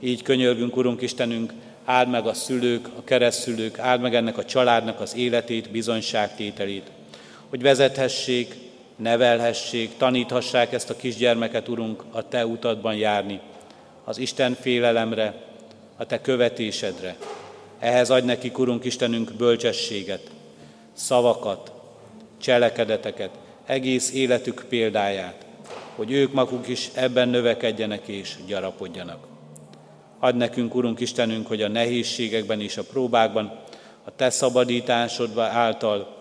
Így 0.00 0.22
könyörgünk, 0.22 0.76
Urunk 0.76 1.02
Istenünk, 1.02 1.52
áld 1.84 2.08
meg 2.08 2.26
a 2.26 2.34
szülők, 2.34 2.88
a 2.98 3.04
keresztülők, 3.04 3.78
áld 3.78 4.00
meg 4.00 4.14
ennek 4.14 4.38
a 4.38 4.44
családnak 4.44 5.00
az 5.00 5.16
életét, 5.16 5.70
bizonyságtételét, 5.70 6.90
hogy 7.52 7.62
vezethessék, 7.62 8.54
nevelhessék, 8.96 9.96
taníthassák 9.96 10.72
ezt 10.72 10.90
a 10.90 10.96
kisgyermeket, 10.96 11.68
Urunk, 11.68 12.04
a 12.10 12.28
Te 12.28 12.46
utadban 12.46 12.94
járni, 12.94 13.40
az 14.04 14.18
Isten 14.18 14.56
félelemre, 14.60 15.34
a 15.96 16.06
Te 16.06 16.20
követésedre. 16.20 17.16
Ehhez 17.78 18.10
adj 18.10 18.26
nekik, 18.26 18.58
Urunk 18.58 18.84
Istenünk, 18.84 19.32
bölcsességet, 19.32 20.30
szavakat, 20.92 21.72
cselekedeteket, 22.40 23.30
egész 23.66 24.12
életük 24.12 24.64
példáját, 24.68 25.46
hogy 25.96 26.12
ők 26.12 26.32
maguk 26.32 26.68
is 26.68 26.90
ebben 26.94 27.28
növekedjenek 27.28 28.08
és 28.08 28.34
gyarapodjanak. 28.46 29.26
Add 30.18 30.36
nekünk, 30.36 30.74
Urunk 30.74 31.00
Istenünk, 31.00 31.46
hogy 31.46 31.62
a 31.62 31.68
nehézségekben 31.68 32.60
és 32.60 32.76
a 32.76 32.82
próbákban 32.82 33.60
a 34.04 34.16
Te 34.16 34.30
szabadításodba 34.30 35.42
által 35.42 36.20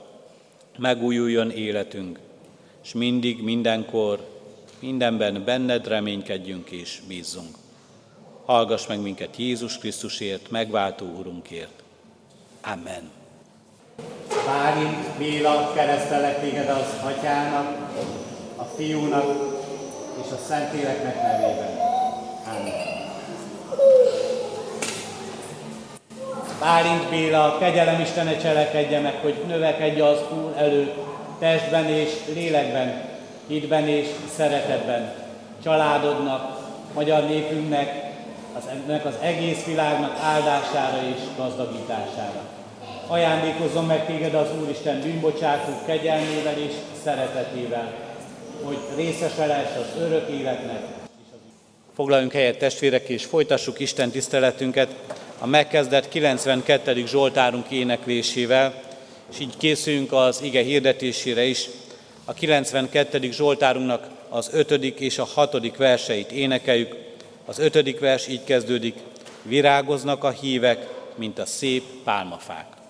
megújuljon 0.77 1.51
életünk, 1.51 2.19
és 2.83 2.93
mindig, 2.93 3.43
mindenkor, 3.43 4.27
mindenben 4.79 5.43
benned 5.45 5.87
reménykedjünk 5.87 6.69
és 6.69 7.01
bízzunk. 7.07 7.55
Hallgass 8.45 8.87
meg 8.87 9.01
minket 9.01 9.37
Jézus 9.37 9.77
Krisztusért, 9.77 10.51
megváltó 10.51 11.05
Urunkért. 11.05 11.83
Amen. 12.61 13.09
Bálint 14.45 15.17
Béla 15.17 15.71
keresztelek 15.73 16.41
téged 16.41 16.69
az 16.69 17.03
Atyának, 17.03 17.77
a 18.55 18.63
Fiúnak 18.63 19.25
és 20.25 20.31
a 20.31 20.37
Szentléleknek 20.47 21.21
nevében. 21.21 21.77
Amen. 22.45 23.01
Bálint 26.61 27.09
Béla, 27.09 27.57
kegyelem 27.59 28.01
Istene 28.01 28.37
cselekedje 28.37 28.99
meg, 28.99 29.13
hogy 29.21 29.35
növekedje 29.47 30.05
az 30.05 30.19
Úr 30.31 30.53
előtt, 30.57 30.95
testben 31.39 31.85
és 31.85 32.09
lélekben, 32.33 33.01
hitben 33.47 33.87
és 33.87 34.07
szeretetben, 34.35 35.13
családodnak, 35.63 36.59
magyar 36.93 37.23
népünknek, 37.23 38.11
az, 38.57 38.63
ennek 38.71 39.05
az 39.05 39.13
egész 39.21 39.63
világnak 39.65 40.17
áldására 40.23 40.97
és 41.15 41.21
gazdagítására. 41.37 42.41
Ajándékozzon 43.07 43.85
meg 43.85 44.05
téged 44.05 44.33
az 44.33 44.47
Úristen 44.63 45.01
bűnbocsátó 45.01 45.71
kegyelmével 45.85 46.57
és 46.57 46.73
szeretetével, 47.03 47.93
hogy 48.63 48.77
részese 48.95 49.69
az 49.79 50.01
örök 50.01 50.29
életnek. 50.29 50.81
Foglaljunk 51.95 52.31
helyet 52.31 52.57
testvérek, 52.57 53.09
és 53.09 53.25
folytassuk 53.25 53.79
Isten 53.79 54.09
tiszteletünket 54.09 54.89
a 55.43 55.47
megkezdett 55.47 56.09
92. 56.09 57.05
Zsoltárunk 57.05 57.69
éneklésével, 57.69 58.81
és 59.31 59.39
így 59.39 59.57
készüljünk 59.57 60.11
az 60.11 60.41
ige 60.41 60.63
hirdetésére 60.63 61.43
is. 61.43 61.69
A 62.25 62.33
92. 62.33 63.31
Zsoltárunknak 63.31 64.07
az 64.29 64.49
5. 64.53 64.71
és 64.99 65.17
a 65.17 65.25
6. 65.25 65.77
verseit 65.77 66.31
énekeljük. 66.31 66.95
Az 67.45 67.59
5. 67.59 67.99
vers 67.99 68.27
így 68.27 68.43
kezdődik, 68.43 68.95
virágoznak 69.41 70.23
a 70.23 70.29
hívek, 70.29 70.87
mint 71.15 71.39
a 71.39 71.45
szép 71.45 71.83
pálmafák. 72.03 72.80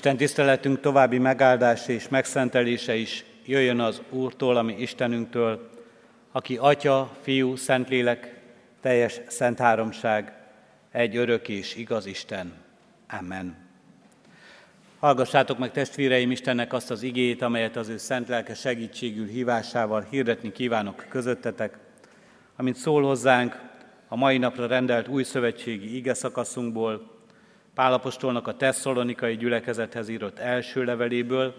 Isten 0.00 0.16
tiszteletünk 0.16 0.80
további 0.80 1.18
megáldása 1.18 1.92
és 1.92 2.08
megszentelése 2.08 2.94
is 2.94 3.24
jöjjön 3.44 3.80
az 3.80 4.02
Úrtól, 4.10 4.56
ami 4.56 4.72
Istenünktől, 4.72 5.68
aki 6.32 6.56
Atya, 6.56 7.10
Fiú, 7.22 7.56
Szentlélek, 7.56 8.40
teljes 8.80 9.20
szent 9.26 9.58
háromság, 9.58 10.32
egy 10.90 11.16
örök 11.16 11.48
és 11.48 11.76
igaz 11.76 12.06
Isten. 12.06 12.52
Amen. 13.18 13.56
Hallgassátok 14.98 15.58
meg 15.58 15.70
testvéreim 15.70 16.30
Istennek 16.30 16.72
azt 16.72 16.90
az 16.90 17.02
igét, 17.02 17.42
amelyet 17.42 17.76
az 17.76 17.88
ő 17.88 17.96
szent 17.96 18.28
lelke 18.28 18.54
segítségül 18.54 19.26
hívásával 19.26 20.06
hirdetni 20.10 20.52
kívánok 20.52 21.06
közöttetek, 21.08 21.78
amint 22.56 22.76
szól 22.76 23.02
hozzánk 23.02 23.60
a 24.08 24.16
mai 24.16 24.38
napra 24.38 24.66
rendelt 24.66 25.08
új 25.08 25.22
szövetségi 25.22 25.96
ige 25.96 26.14
szakaszunkból, 26.14 27.19
Pálapostolnak 27.74 28.46
a 28.46 28.56
tesszalonikai 28.56 29.36
gyülekezethez 29.36 30.08
írott 30.08 30.38
első 30.38 30.84
leveléből, 30.84 31.54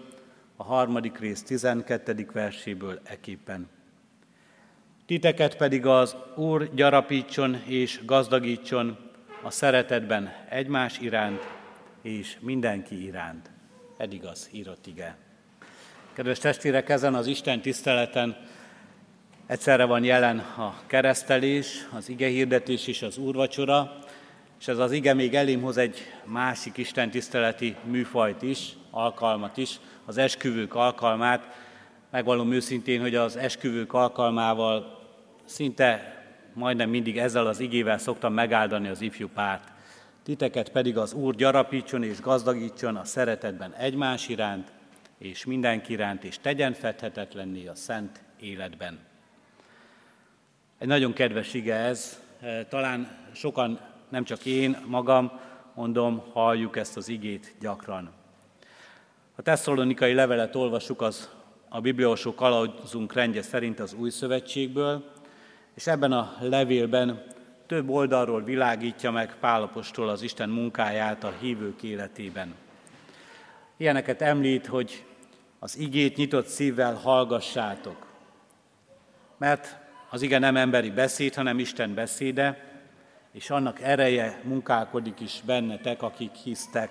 a 0.56 0.62
harmadik 0.62 1.18
rész 1.18 1.42
12. 1.42 2.28
verséből 2.32 3.00
eképpen. 3.04 3.68
Titeket 5.06 5.56
pedig 5.56 5.86
az 5.86 6.16
Úr 6.36 6.74
gyarapítson 6.74 7.62
és 7.64 8.00
gazdagítson 8.04 8.98
a 9.42 9.50
szeretetben 9.50 10.32
egymás 10.48 10.98
iránt 10.98 11.46
és 12.02 12.36
mindenki 12.40 13.04
iránt. 13.04 13.50
Eddig 13.96 14.24
az 14.24 14.48
írott 14.52 14.86
ige. 14.86 15.16
Kedves 16.12 16.38
testvérek, 16.38 16.88
ezen 16.88 17.14
az 17.14 17.26
Isten 17.26 17.60
tiszteleten 17.60 18.36
egyszerre 19.46 19.84
van 19.84 20.04
jelen 20.04 20.38
a 20.38 20.80
keresztelés, 20.86 21.86
az 21.92 22.08
ige 22.08 22.26
hirdetés 22.26 22.86
és 22.86 23.02
az 23.02 23.18
úrvacsora, 23.18 24.01
és 24.62 24.68
ez 24.68 24.78
az 24.78 24.92
ige 24.92 25.14
még 25.14 25.34
elém 25.34 25.62
hoz 25.62 25.76
egy 25.76 25.98
másik 26.24 26.76
Isten 26.76 27.10
tiszteleti 27.10 27.76
műfajt 27.84 28.42
is, 28.42 28.72
alkalmat 28.90 29.56
is, 29.56 29.80
az 30.04 30.16
esküvők 30.16 30.74
alkalmát. 30.74 31.48
Megvallom 32.10 32.52
őszintén, 32.52 33.00
hogy 33.00 33.14
az 33.14 33.36
esküvők 33.36 33.92
alkalmával 33.92 35.00
szinte 35.44 36.16
majdnem 36.52 36.90
mindig 36.90 37.18
ezzel 37.18 37.46
az 37.46 37.60
igével 37.60 37.98
szoktam 37.98 38.32
megáldani 38.32 38.88
az 38.88 39.00
ifjú 39.00 39.28
párt. 39.28 39.72
Titeket 40.22 40.68
pedig 40.68 40.96
az 40.96 41.12
Úr 41.12 41.34
gyarapítson 41.34 42.02
és 42.02 42.20
gazdagítson 42.20 42.96
a 42.96 43.04
szeretetben 43.04 43.72
egymás 43.72 44.28
iránt, 44.28 44.72
és 45.18 45.44
mindenki 45.44 45.92
iránt, 45.92 46.24
és 46.24 46.38
tegyen 46.38 46.72
fedhetetlenné 46.72 47.66
a 47.66 47.74
szent 47.74 48.20
életben. 48.40 48.98
Egy 50.78 50.88
nagyon 50.88 51.12
kedves 51.12 51.54
ige 51.54 51.74
ez, 51.74 52.22
talán 52.68 53.16
sokan, 53.32 53.90
nem 54.12 54.24
csak 54.24 54.44
én 54.44 54.76
magam, 54.86 55.40
mondom, 55.74 56.22
halljuk 56.32 56.76
ezt 56.76 56.96
az 56.96 57.08
igét 57.08 57.54
gyakran. 57.60 58.10
A 59.36 59.42
tesszalonikai 59.42 60.12
levelet 60.12 60.56
olvassuk 60.56 61.00
az 61.00 61.30
a 61.68 61.80
bibliósok 61.80 62.36
kalauzunk 62.36 63.12
rendje 63.12 63.42
szerint 63.42 63.80
az 63.80 63.94
új 63.94 64.10
szövetségből, 64.10 65.12
és 65.74 65.86
ebben 65.86 66.12
a 66.12 66.36
levélben 66.40 67.24
több 67.66 67.88
oldalról 67.88 68.42
világítja 68.42 69.10
meg 69.10 69.36
Pálapostól 69.40 70.08
az 70.08 70.22
Isten 70.22 70.48
munkáját 70.48 71.24
a 71.24 71.34
hívők 71.40 71.82
életében. 71.82 72.54
Ilyeneket 73.76 74.22
említ, 74.22 74.66
hogy 74.66 75.04
az 75.58 75.78
igét 75.78 76.16
nyitott 76.16 76.46
szívvel 76.46 76.94
hallgassátok. 76.94 78.06
Mert 79.38 79.76
az 80.10 80.22
ige 80.22 80.38
nem 80.38 80.56
emberi 80.56 80.90
beszéd, 80.90 81.34
hanem 81.34 81.58
Isten 81.58 81.94
beszéde, 81.94 82.71
és 83.32 83.50
annak 83.50 83.80
ereje 83.80 84.40
munkálkodik 84.44 85.20
is 85.20 85.40
bennetek, 85.44 86.02
akik 86.02 86.34
hisztek. 86.34 86.90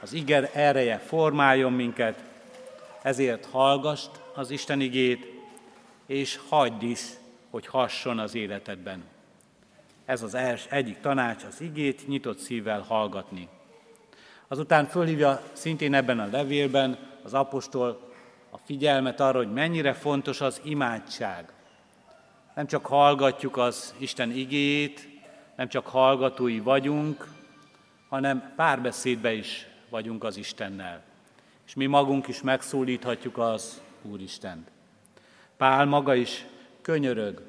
Az 0.00 0.12
ige 0.12 0.52
ereje 0.52 0.98
formáljon 0.98 1.72
minket, 1.72 2.24
ezért 3.02 3.46
hallgast 3.46 4.10
az 4.34 4.50
Isten 4.50 4.80
igét, 4.80 5.26
és 6.06 6.38
hagyd 6.48 6.82
is, 6.82 7.00
hogy 7.50 7.66
hasson 7.66 8.18
az 8.18 8.34
életedben. 8.34 9.04
Ez 10.04 10.22
az 10.22 10.34
els, 10.34 10.66
egyik 10.66 11.00
tanács, 11.00 11.44
az 11.44 11.60
igét 11.60 12.08
nyitott 12.08 12.38
szívvel 12.38 12.80
hallgatni. 12.80 13.48
Azután 14.48 14.86
fölhívja 14.86 15.42
szintén 15.52 15.94
ebben 15.94 16.20
a 16.20 16.28
levélben 16.30 16.98
az 17.22 17.34
apostol 17.34 18.12
a 18.50 18.58
figyelmet 18.58 19.20
arra, 19.20 19.38
hogy 19.38 19.52
mennyire 19.52 19.92
fontos 19.92 20.40
az 20.40 20.60
imádság. 20.64 21.52
Nem 22.54 22.66
csak 22.66 22.86
hallgatjuk 22.86 23.56
az 23.56 23.94
Isten 23.98 24.30
igét, 24.30 25.08
nem 25.56 25.68
csak 25.68 25.86
hallgatói 25.86 26.60
vagyunk, 26.60 27.26
hanem 28.08 28.52
párbeszédbe 28.56 29.32
is 29.32 29.66
vagyunk 29.88 30.24
az 30.24 30.36
Istennel. 30.36 31.02
És 31.66 31.74
mi 31.74 31.86
magunk 31.86 32.28
is 32.28 32.42
megszólíthatjuk 32.42 33.38
az 33.38 33.80
Úristent. 34.02 34.70
Pál 35.56 35.84
maga 35.84 36.14
is 36.14 36.46
könyörög 36.82 37.42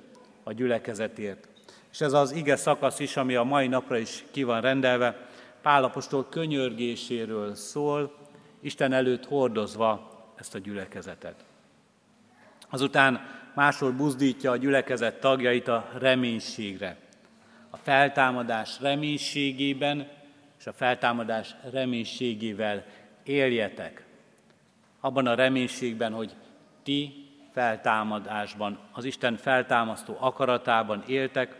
a 0.43 0.53
gyülekezetért. 0.53 1.47
És 1.91 2.01
ez 2.01 2.13
az 2.13 2.31
ige 2.31 2.55
szakasz 2.55 2.99
is, 2.99 3.17
ami 3.17 3.35
a 3.35 3.43
mai 3.43 3.67
napra 3.67 3.97
is 3.97 4.25
ki 4.31 4.43
van 4.43 4.61
rendelve, 4.61 5.29
Pálapostól 5.61 6.25
könyörgéséről 6.29 7.55
szól, 7.55 8.15
Isten 8.59 8.93
előtt 8.93 9.25
hordozva 9.25 10.09
ezt 10.35 10.55
a 10.55 10.59
gyülekezetet. 10.59 11.35
Azután 12.69 13.40
máshol 13.53 13.91
buzdítja 13.91 14.51
a 14.51 14.57
gyülekezet 14.57 15.19
tagjait 15.19 15.67
a 15.67 15.89
reménységre. 15.99 16.97
A 17.69 17.77
feltámadás 17.77 18.79
reménységében 18.81 20.07
és 20.59 20.67
a 20.67 20.73
feltámadás 20.73 21.55
reménységével 21.71 22.85
éljetek. 23.23 24.03
Abban 24.99 25.27
a 25.27 25.35
reménységben, 25.35 26.13
hogy 26.13 26.35
ti 26.83 27.29
feltámadásban, 27.53 28.79
az 28.91 29.05
Isten 29.05 29.37
feltámasztó 29.37 30.17
akaratában 30.19 31.03
éltek, 31.07 31.55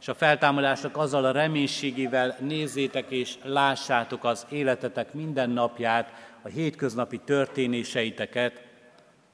és 0.00 0.08
a 0.08 0.14
feltámadásnak 0.14 0.96
azzal 0.96 1.24
a 1.24 1.32
reménységével 1.32 2.36
nézzétek 2.40 3.10
és 3.10 3.36
lássátok 3.42 4.24
az 4.24 4.46
életetek 4.50 5.14
minden 5.14 5.50
napját, 5.50 6.12
a 6.42 6.48
hétköznapi 6.48 7.18
történéseiteket, 7.18 8.62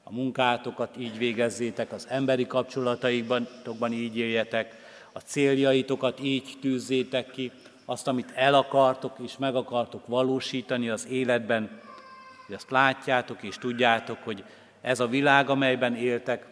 a 0.07 0.13
munkátokat 0.13 0.97
így 0.97 1.17
végezzétek, 1.17 1.91
az 1.91 2.07
emberi 2.09 2.47
kapcsolataikban 2.47 3.91
így 3.91 4.17
éljetek, 4.17 4.75
a 5.13 5.19
céljaitokat 5.19 6.19
így 6.19 6.53
tűzzétek 6.61 7.31
ki, 7.31 7.51
azt, 7.85 8.07
amit 8.07 8.31
el 8.35 8.53
akartok 8.53 9.15
és 9.23 9.37
meg 9.37 9.55
akartok 9.55 10.07
valósítani 10.07 10.89
az 10.89 11.07
életben, 11.07 11.81
hogy 12.45 12.55
azt 12.55 12.71
látjátok 12.71 13.43
és 13.43 13.57
tudjátok, 13.57 14.17
hogy 14.23 14.43
ez 14.81 14.99
a 14.99 15.07
világ, 15.07 15.49
amelyben 15.49 15.95
éltek, 15.95 16.45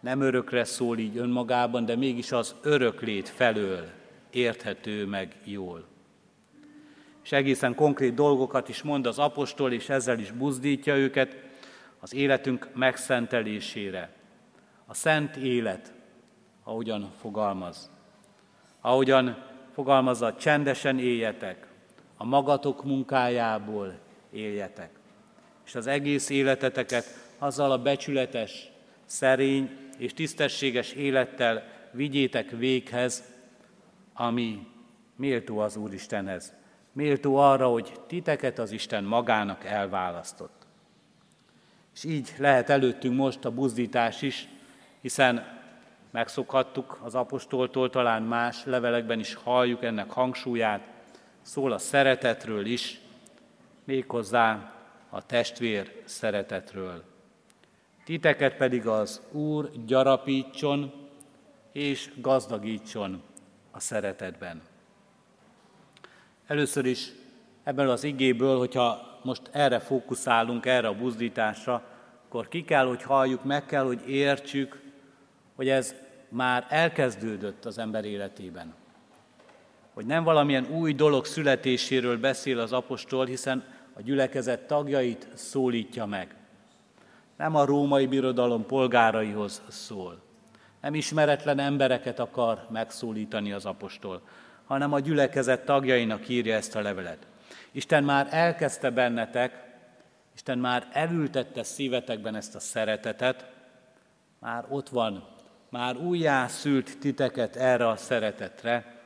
nem 0.00 0.20
örökre 0.20 0.64
szól 0.64 0.98
így 0.98 1.16
önmagában, 1.16 1.84
de 1.84 1.96
mégis 1.96 2.32
az 2.32 2.54
öröklét 2.62 3.28
felől 3.28 3.88
érthető 4.30 5.06
meg 5.06 5.36
jól. 5.44 5.84
És 7.24 7.32
egészen 7.32 7.74
konkrét 7.74 8.14
dolgokat 8.14 8.68
is 8.68 8.82
mond 8.82 9.06
az 9.06 9.18
apostol, 9.18 9.72
és 9.72 9.88
ezzel 9.88 10.18
is 10.18 10.30
buzdítja 10.30 10.96
őket 10.96 11.50
az 12.02 12.14
életünk 12.14 12.68
megszentelésére. 12.74 14.10
A 14.86 14.94
szent 14.94 15.36
élet, 15.36 15.92
ahogyan 16.64 17.10
fogalmaz. 17.20 17.90
Ahogyan 18.80 19.44
fogalmazza, 19.72 20.34
csendesen 20.34 20.98
éljetek, 20.98 21.66
a 22.16 22.24
magatok 22.24 22.84
munkájából 22.84 23.98
éljetek. 24.30 24.90
És 25.66 25.74
az 25.74 25.86
egész 25.86 26.28
életeteket 26.28 27.04
azzal 27.38 27.72
a 27.72 27.82
becsületes, 27.82 28.70
szerény 29.04 29.70
és 29.98 30.14
tisztességes 30.14 30.92
élettel 30.92 31.64
vigyétek 31.90 32.50
véghez, 32.50 33.24
ami 34.14 34.66
méltó 35.16 35.58
az 35.58 35.76
Úristenhez. 35.76 36.54
Méltó 36.92 37.36
arra, 37.36 37.68
hogy 37.68 37.92
titeket 38.06 38.58
az 38.58 38.70
Isten 38.70 39.04
magának 39.04 39.64
elválasztott. 39.64 40.61
És 41.94 42.04
így 42.04 42.34
lehet 42.38 42.70
előttünk 42.70 43.16
most 43.16 43.44
a 43.44 43.50
buzdítás 43.50 44.22
is, 44.22 44.48
hiszen 45.00 45.60
megszokhattuk 46.10 47.00
az 47.02 47.14
apostoltól, 47.14 47.90
talán 47.90 48.22
más 48.22 48.64
levelekben 48.64 49.18
is 49.18 49.34
halljuk 49.34 49.82
ennek 49.82 50.10
hangsúlyát, 50.10 50.86
szól 51.42 51.72
a 51.72 51.78
szeretetről 51.78 52.66
is, 52.66 53.00
méghozzá 53.84 54.74
a 55.08 55.26
testvér 55.26 56.02
szeretetről. 56.04 57.02
Titeket 58.04 58.56
pedig 58.56 58.86
az 58.86 59.20
Úr 59.30 59.70
gyarapítson 59.86 60.92
és 61.72 62.10
gazdagítson 62.20 63.22
a 63.70 63.80
szeretetben. 63.80 64.62
Először 66.46 66.84
is 66.84 67.12
ebből 67.64 67.90
az 67.90 68.04
igéből, 68.04 68.58
hogyha 68.58 69.11
most 69.24 69.42
erre 69.50 69.78
fókuszálunk, 69.78 70.66
erre 70.66 70.88
a 70.88 70.94
buzdításra, 70.94 71.82
akkor 72.28 72.48
ki 72.48 72.64
kell, 72.64 72.86
hogy 72.86 73.02
halljuk, 73.02 73.44
meg 73.44 73.66
kell, 73.66 73.84
hogy 73.84 74.08
értsük, 74.08 74.80
hogy 75.56 75.68
ez 75.68 75.94
már 76.28 76.66
elkezdődött 76.68 77.64
az 77.64 77.78
ember 77.78 78.04
életében. 78.04 78.74
Hogy 79.94 80.06
nem 80.06 80.24
valamilyen 80.24 80.66
új 80.70 80.92
dolog 80.92 81.24
születéséről 81.24 82.18
beszél 82.18 82.58
az 82.58 82.72
apostol, 82.72 83.26
hiszen 83.26 83.64
a 83.92 84.02
gyülekezet 84.02 84.66
tagjait 84.66 85.28
szólítja 85.34 86.06
meg 86.06 86.36
nem 87.42 87.56
a 87.56 87.64
római 87.64 88.06
birodalom 88.06 88.66
polgáraihoz 88.66 89.62
szól. 89.68 90.22
Nem 90.80 90.94
ismeretlen 90.94 91.58
embereket 91.58 92.18
akar 92.18 92.66
megszólítani 92.70 93.52
az 93.52 93.66
apostol, 93.66 94.20
hanem 94.64 94.92
a 94.92 95.00
gyülekezet 95.00 95.64
tagjainak 95.64 96.28
írja 96.28 96.54
ezt 96.54 96.76
a 96.76 96.80
levelet. 96.80 97.26
Isten 97.70 98.04
már 98.04 98.28
elkezdte 98.30 98.90
bennetek, 98.90 99.70
Isten 100.34 100.58
már 100.58 100.88
elültette 100.92 101.62
szívetekben 101.62 102.34
ezt 102.34 102.54
a 102.54 102.60
szeretetet, 102.60 103.46
már 104.38 104.64
ott 104.68 104.88
van, 104.88 105.28
már 105.68 105.96
újjá 105.96 106.46
szült 106.46 106.98
titeket 106.98 107.56
erre 107.56 107.88
a 107.88 107.96
szeretetre, 107.96 109.00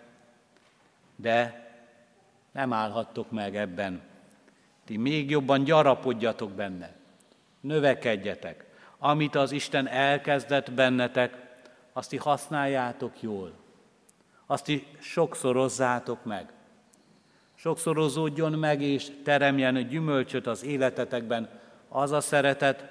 de 1.16 1.64
nem 2.52 2.72
állhattok 2.72 3.30
meg 3.30 3.56
ebben. 3.56 4.00
Ti 4.84 4.96
még 4.96 5.30
jobban 5.30 5.64
gyarapodjatok 5.64 6.52
benne 6.52 6.94
növekedjetek. 7.60 8.64
Amit 8.98 9.34
az 9.34 9.52
Isten 9.52 9.88
elkezdett 9.88 10.72
bennetek, 10.72 11.36
azt 11.92 12.10
ti 12.10 12.16
használjátok 12.16 13.22
jól. 13.22 13.52
Azt 14.46 14.64
ti 14.64 14.86
sokszorozzátok 14.98 16.24
meg. 16.24 16.52
Sokszorozódjon 17.58 18.52
meg 18.52 18.82
és 18.82 19.06
teremjen 19.24 19.88
gyümölcsöt 19.88 20.46
az 20.46 20.64
életetekben 20.64 21.48
az 21.88 22.12
a 22.12 22.20
szeretet, 22.20 22.84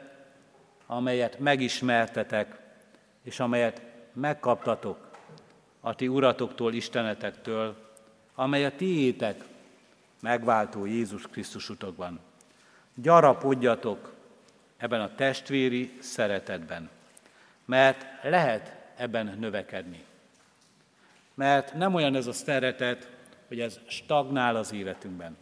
amelyet 0.85 1.39
megismertetek, 1.39 2.59
és 3.21 3.39
amelyet 3.39 3.81
megkaptatok 4.13 5.11
a 5.79 5.95
ti 5.95 6.07
uratoktól, 6.07 6.73
Istenetektől, 6.73 7.75
amely 8.35 8.65
a 8.65 8.75
tiétek 8.75 9.43
megváltó 10.21 10.85
Jézus 10.85 11.27
Krisztus 11.27 11.69
utokban. 11.69 12.19
Gyarapodjatok 12.93 14.13
ebben 14.77 15.01
a 15.01 15.15
testvéri 15.15 15.97
szeretetben, 15.99 16.89
mert 17.65 18.05
lehet 18.23 18.75
ebben 18.95 19.35
növekedni. 19.39 20.03
Mert 21.33 21.73
nem 21.73 21.93
olyan 21.93 22.15
ez 22.15 22.27
a 22.27 22.33
szeretet, 22.33 23.14
hogy 23.47 23.59
ez 23.59 23.79
stagnál 23.87 24.55
az 24.55 24.73
életünkben. 24.73 25.37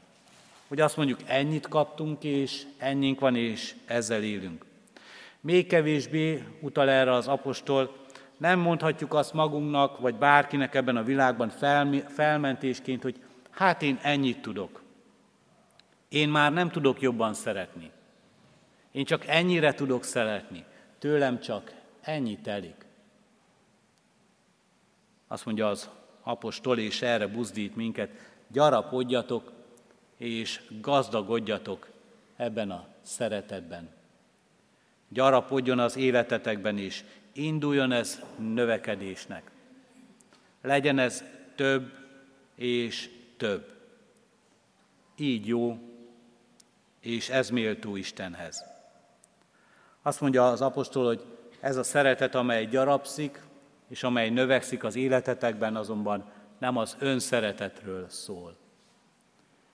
Hogy 0.68 0.80
azt 0.80 0.98
mondjuk, 0.98 1.20
ennyit 1.26 1.68
kaptunk, 1.68 2.24
és 2.24 2.64
ennyink 2.78 3.20
van, 3.20 3.36
és 3.36 3.76
ezzel 3.86 4.24
élünk. 4.24 4.66
Még 5.40 5.68
kevésbé 5.68 6.44
utal 6.62 6.90
erre 6.90 7.12
az 7.12 7.28
apostol, 7.28 7.96
nem 8.38 8.60
mondhatjuk 8.60 9.14
azt 9.14 9.34
magunknak, 9.34 10.00
vagy 10.00 10.16
bárkinek 10.16 10.76
ebben 10.76 10.98
a 10.98 11.04
világban 11.04 11.50
felmentésként, 12.08 13.04
hogy 13.04 13.24
hát 13.50 13.82
én 13.82 14.00
ennyit 14.02 14.42
tudok. 14.42 14.82
Én 16.10 16.30
már 16.30 16.54
nem 16.54 16.70
tudok 16.70 17.02
jobban 17.02 17.34
szeretni. 17.34 17.92
Én 18.92 19.06
csak 19.06 19.28
ennyire 19.28 19.74
tudok 19.74 20.04
szeretni. 20.04 20.64
Tőlem 21.00 21.40
csak 21.40 21.74
ennyi 22.02 22.38
telik. 22.38 22.86
Azt 25.28 25.46
mondja 25.46 25.68
az 25.68 25.90
apostol, 26.24 26.78
és 26.78 27.02
erre 27.02 27.28
buzdít 27.28 27.76
minket, 27.76 28.10
gyarapodjatok 28.48 29.52
és 30.18 30.62
gazdagodjatok 30.82 31.88
ebben 32.36 32.72
a 32.72 32.88
szeretetben. 33.02 33.90
Gyarapodjon 35.10 35.80
az 35.80 35.96
életetekben 35.98 36.78
is, 36.78 37.04
induljon 37.32 37.92
ez 37.92 38.22
növekedésnek. 38.38 39.52
Legyen 40.62 41.00
ez 41.00 41.24
több 41.56 41.92
és 42.56 43.10
több. 43.38 43.72
Így 45.18 45.48
jó, 45.48 45.78
és 47.00 47.30
ez 47.30 47.50
méltó 47.50 47.96
Istenhez. 47.96 48.64
Azt 50.02 50.22
mondja 50.22 50.48
az 50.48 50.62
apostol, 50.62 51.06
hogy 51.06 51.26
ez 51.60 51.78
a 51.78 51.84
szeretet, 51.84 52.36
amely 52.36 52.66
gyarapszik, 52.66 53.42
és 53.94 54.04
amely 54.04 54.30
növekszik 54.30 54.84
az 54.84 54.96
életetekben, 54.96 55.76
azonban 55.76 56.32
nem 56.60 56.78
az 56.78 56.96
önszeretetről 57.00 58.06
szól. 58.10 58.56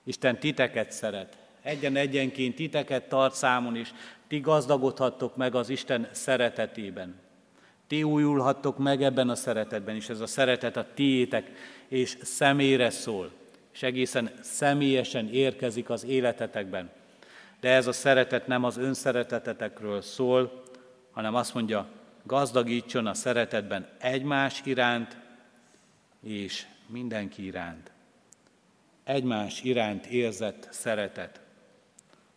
Isten 0.04 0.40
titeket 0.40 0.92
szeret, 0.92 1.38
egyen-egyenként 1.62 2.56
titeket 2.56 3.04
tart 3.04 3.36
számon, 3.36 3.76
és 3.76 3.90
ti 4.28 4.40
gazdagodhattok 4.40 5.36
meg 5.36 5.56
az 5.56 5.70
Isten 5.70 6.08
szeretetében. 6.12 7.16
Ti 7.88 8.04
újulhattok 8.04 8.78
meg 8.78 9.04
ebben 9.04 9.30
a 9.30 9.36
szeretetben, 9.36 9.96
és 9.96 10.10
ez 10.10 10.20
a 10.20 10.28
szeretet 10.28 10.78
a 10.78 10.88
tiétek, 10.94 11.52
és 11.88 12.18
személyre 12.22 12.90
szól, 12.90 13.32
és 13.74 13.84
egészen 13.84 14.32
személyesen 14.42 15.30
érkezik 15.30 15.90
az 15.90 16.06
életetekben. 16.06 16.90
De 17.60 17.70
ez 17.70 17.88
a 17.88 17.92
szeretet 17.92 18.48
nem 18.48 18.64
az 18.64 18.78
önszeretetetekről 18.78 20.02
szól, 20.02 20.64
hanem 21.12 21.36
azt 21.36 21.54
mondja, 21.54 21.88
gazdagítson 22.24 23.08
a 23.08 23.14
szeretetben 23.14 23.88
egymás 23.98 24.62
iránt 24.64 25.18
és 26.24 26.66
mindenki 26.88 27.46
iránt. 27.46 27.92
Egymás 29.04 29.62
iránt 29.62 30.06
érzett 30.06 30.68
szeretet, 30.72 31.42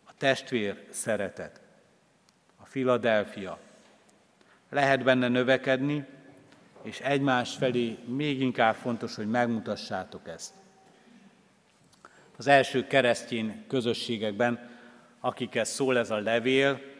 a 0.03 0.11
testvér 0.17 0.87
szeretet, 0.89 1.61
a 2.61 2.65
Filadelfia. 2.65 3.59
Lehet 4.69 5.03
benne 5.03 5.27
növekedni, 5.27 6.05
és 6.81 6.99
egymás 6.99 7.55
felé 7.55 7.97
még 8.05 8.41
inkább 8.41 8.75
fontos, 8.75 9.15
hogy 9.15 9.29
megmutassátok 9.29 10.27
ezt. 10.27 10.53
Az 12.37 12.47
első 12.47 12.87
keresztény 12.87 13.65
közösségekben, 13.67 14.69
akikhez 15.19 15.69
szól 15.69 15.97
ez 15.97 16.09
a 16.09 16.19
levél, 16.19 16.92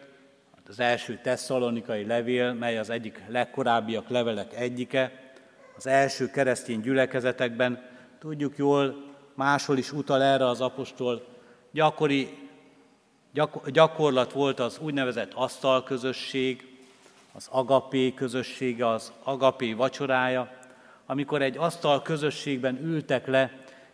az 0.70 0.80
első 0.80 1.20
tesszalonikai 1.24 2.06
levél, 2.06 2.54
mely 2.54 2.78
az 2.78 2.90
egyik 2.90 3.22
legkorábbiak 3.28 4.10
levelek 4.10 4.54
egyike, 4.56 5.12
az 5.78 5.88
első 5.88 6.30
keresztény 6.30 6.82
gyülekezetekben, 6.82 7.86
tudjuk 8.20 8.58
jól, 8.58 9.14
máshol 9.34 9.78
is 9.78 9.92
utal 9.92 10.22
erre 10.22 10.48
az 10.48 10.62
apostol, 10.62 11.26
gyakori 11.72 12.38
gyakorlat 13.66 14.32
volt 14.32 14.60
az 14.60 14.80
úgynevezett 14.80 15.34
asztalközösség, 15.34 16.78
az 17.34 17.48
agapé 17.52 18.14
közössége, 18.14 18.88
az 18.88 19.12
agapé 19.24 19.74
vacsorája, 19.74 20.52
amikor 21.06 21.42
egy 21.42 21.58
asztal 21.58 22.02
közösségben 22.02 22.84
ültek 22.84 23.28
le, 23.28 23.52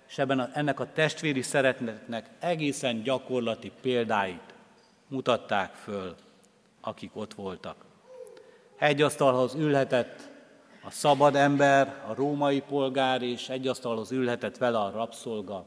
és 0.08 0.18
ebben 0.18 0.40
a, 0.40 0.50
ennek 0.54 0.80
a 0.80 0.92
testvéri 0.94 1.42
szeretetnek 1.42 2.30
egészen 2.40 3.02
gyakorlati 3.02 3.72
példáit 3.82 4.54
mutatták 5.08 5.74
föl 5.74 6.16
akik 6.82 7.12
ott 7.14 7.34
voltak. 7.34 7.76
Egy 8.78 9.02
asztalhoz 9.02 9.56
ülhetett 9.56 10.30
a 10.84 10.92
szabad 10.92 11.36
ember, 11.36 12.04
a 12.08 12.14
római 12.14 12.62
polgár, 12.62 13.22
és 13.22 13.50
egy 13.50 13.68
asztalhoz 13.68 14.12
ülhetett 14.12 14.58
vele 14.58 14.80
a 14.80 14.92
rabszolga. 14.92 15.66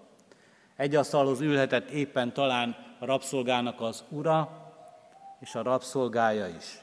Egy 0.77 0.95
asztalhoz 0.95 1.41
ülhetett 1.41 1.91
éppen 1.91 2.33
talán 2.33 2.77
a 2.99 3.05
rabszolgának 3.05 3.81
az 3.81 4.05
ura, 4.09 4.51
és 5.41 5.55
a 5.55 5.63
rabszolgája 5.63 6.47
is. 6.47 6.81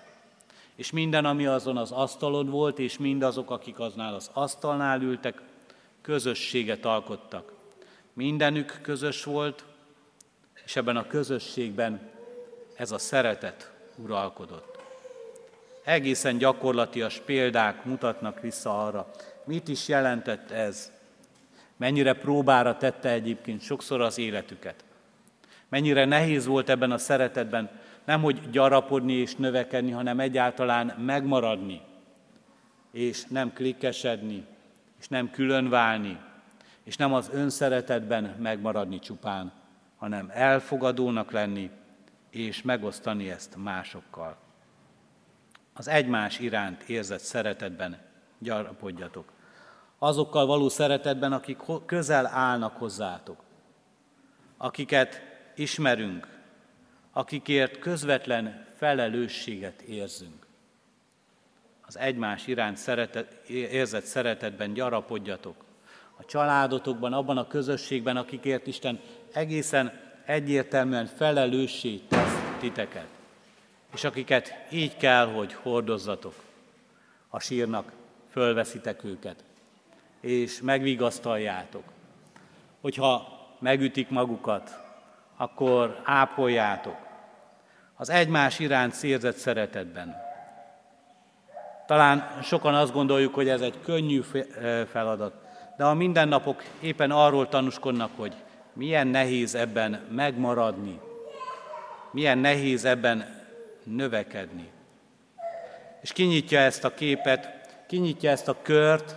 És 0.76 0.92
minden, 0.92 1.26
ami 1.26 1.46
azon 1.46 1.78
az 1.78 1.92
asztalon 1.92 2.50
volt, 2.50 2.80
és 2.80 2.98
mindazok, 2.98 3.52
akik 3.52 3.80
aznál 3.80 4.14
az 4.14 4.30
asztalnál 4.34 5.02
ültek, 5.02 5.42
közösséget 6.02 6.86
alkottak. 6.86 7.54
Mindenük 8.14 8.80
közös 8.82 9.24
volt, 9.24 9.66
és 10.66 10.76
ebben 10.76 10.98
a 10.98 11.08
közösségben 11.08 12.10
ez 12.76 12.92
a 12.92 12.98
szeretet 12.98 13.79
uralkodott. 14.04 14.78
Egészen 15.84 16.38
gyakorlatias 16.38 17.20
példák 17.26 17.86
mutatnak 17.86 18.42
vissza 18.42 18.86
arra, 18.86 19.12
mit 19.44 19.68
is 19.68 19.88
jelentett 19.88 20.52
ez, 20.52 20.92
mennyire 21.78 22.14
próbára 22.14 22.78
tette 22.78 23.10
egyébként 23.10 23.62
sokszor 23.62 24.02
az 24.02 24.18
életüket. 24.18 24.84
Mennyire 25.70 26.06
nehéz 26.06 26.46
volt 26.46 26.70
ebben 26.70 26.92
a 26.92 26.98
szeretetben 26.98 27.70
nem 28.04 28.22
hogy 28.22 28.50
gyarapodni 28.50 29.14
és 29.14 29.36
növekedni, 29.36 29.92
hanem 29.92 30.20
egyáltalán 30.20 30.88
megmaradni, 30.88 31.82
és 32.92 33.26
nem 33.26 33.54
klikkesedni, 33.54 34.46
és 35.00 35.08
nem 35.08 35.32
különválni, 35.32 36.18
és 36.84 36.96
nem 36.96 37.14
az 37.14 37.30
önszeretetben 37.34 38.36
megmaradni 38.40 39.00
csupán, 39.00 39.52
hanem 39.98 40.30
elfogadónak 40.34 41.32
lenni, 41.32 41.70
és 42.30 42.62
megosztani 42.62 43.30
ezt 43.32 43.56
másokkal. 43.56 44.38
Az 45.74 45.88
egymás 45.88 46.40
iránt 46.40 46.82
érzett 46.82 47.20
szeretetben 47.20 47.98
gyarapodjatok. 48.38 49.32
Azokkal 49.98 50.46
való 50.46 50.70
szeretetben, 50.70 51.34
akik 51.34 51.58
közel 51.86 52.26
állnak 52.26 52.78
hozzátok, 52.78 53.44
akiket 54.58 55.22
ismerünk, 55.56 56.28
akikért 57.12 57.80
közvetlen 57.80 58.68
felelősséget 58.76 59.82
érzünk. 59.82 60.48
Az 61.82 61.98
egymás 61.98 62.48
iránt 62.48 62.78
szeretet, 62.78 63.50
érzett 63.50 64.04
szeretetben 64.04 64.74
gyarapodjatok. 64.74 65.66
A 66.18 66.26
családotokban, 66.26 67.14
abban 67.14 67.38
a 67.38 67.48
közösségben, 67.48 68.18
akikért 68.18 68.68
Isten 68.68 69.00
egészen 69.34 70.09
egyértelműen 70.30 71.06
felelőssé 71.06 72.00
tesz 72.08 72.38
titeket, 72.60 73.08
és 73.94 74.04
akiket 74.04 74.54
így 74.72 74.98
kell, 74.98 75.28
hogy 75.28 75.54
hordozzatok. 75.54 76.34
A 77.30 77.40
sírnak 77.40 77.92
fölveszitek 78.32 79.04
őket, 79.04 79.44
és 80.20 80.62
megvigasztaljátok. 80.62 81.84
Hogyha 82.82 83.28
megütik 83.60 84.10
magukat, 84.10 84.80
akkor 85.38 86.02
ápoljátok. 86.04 86.98
Az 87.96 88.10
egymás 88.10 88.60
iránt 88.60 88.94
szérzett 88.94 89.38
szeretetben. 89.38 90.16
Talán 91.88 92.40
sokan 92.44 92.76
azt 92.76 92.94
gondoljuk, 92.94 93.34
hogy 93.34 93.50
ez 93.50 93.62
egy 93.62 93.80
könnyű 93.82 94.22
feladat, 94.92 95.34
de 95.78 95.86
a 95.86 95.94
mindennapok 95.94 96.64
éppen 96.80 97.12
arról 97.12 97.48
tanúskodnak, 97.48 98.12
hogy 98.16 98.36
milyen 98.80 99.08
nehéz 99.08 99.56
ebben 99.56 100.08
megmaradni, 100.12 101.00
milyen 102.12 102.38
nehéz 102.38 102.86
ebben 102.86 103.46
növekedni. 103.84 104.70
És 106.02 106.12
kinyitja 106.12 106.60
ezt 106.60 106.84
a 106.84 106.94
képet, 106.94 107.50
kinyitja 107.88 108.30
ezt 108.30 108.48
a 108.48 108.62
kört 108.62 109.16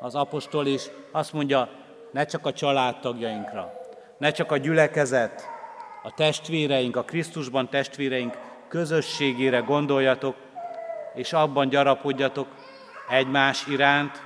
az 0.00 0.14
apostol, 0.14 0.66
és 0.66 0.90
azt 1.10 1.32
mondja, 1.32 1.68
ne 2.12 2.24
csak 2.24 2.46
a 2.46 2.52
családtagjainkra, 2.52 3.72
ne 4.18 4.30
csak 4.30 4.50
a 4.52 4.56
gyülekezet, 4.56 5.48
a 6.02 6.14
testvéreink, 6.14 6.96
a 6.96 7.04
Krisztusban 7.04 7.68
testvéreink 7.68 8.38
közösségére 8.68 9.58
gondoljatok, 9.58 10.36
és 11.14 11.32
abban 11.32 11.68
gyarapodjatok 11.68 12.48
egymás 13.08 13.66
iránt, 13.66 14.22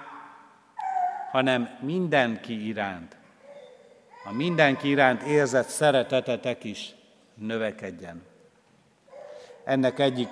hanem 1.31 1.79
mindenki 1.81 2.67
iránt. 2.67 3.16
A 4.29 4.33
mindenki 4.33 4.89
iránt 4.89 5.23
érzett 5.23 5.69
szeretetetek 5.69 6.65
is 6.65 6.95
növekedjen. 7.35 8.23
Ennek 9.65 9.99
egyik 9.99 10.29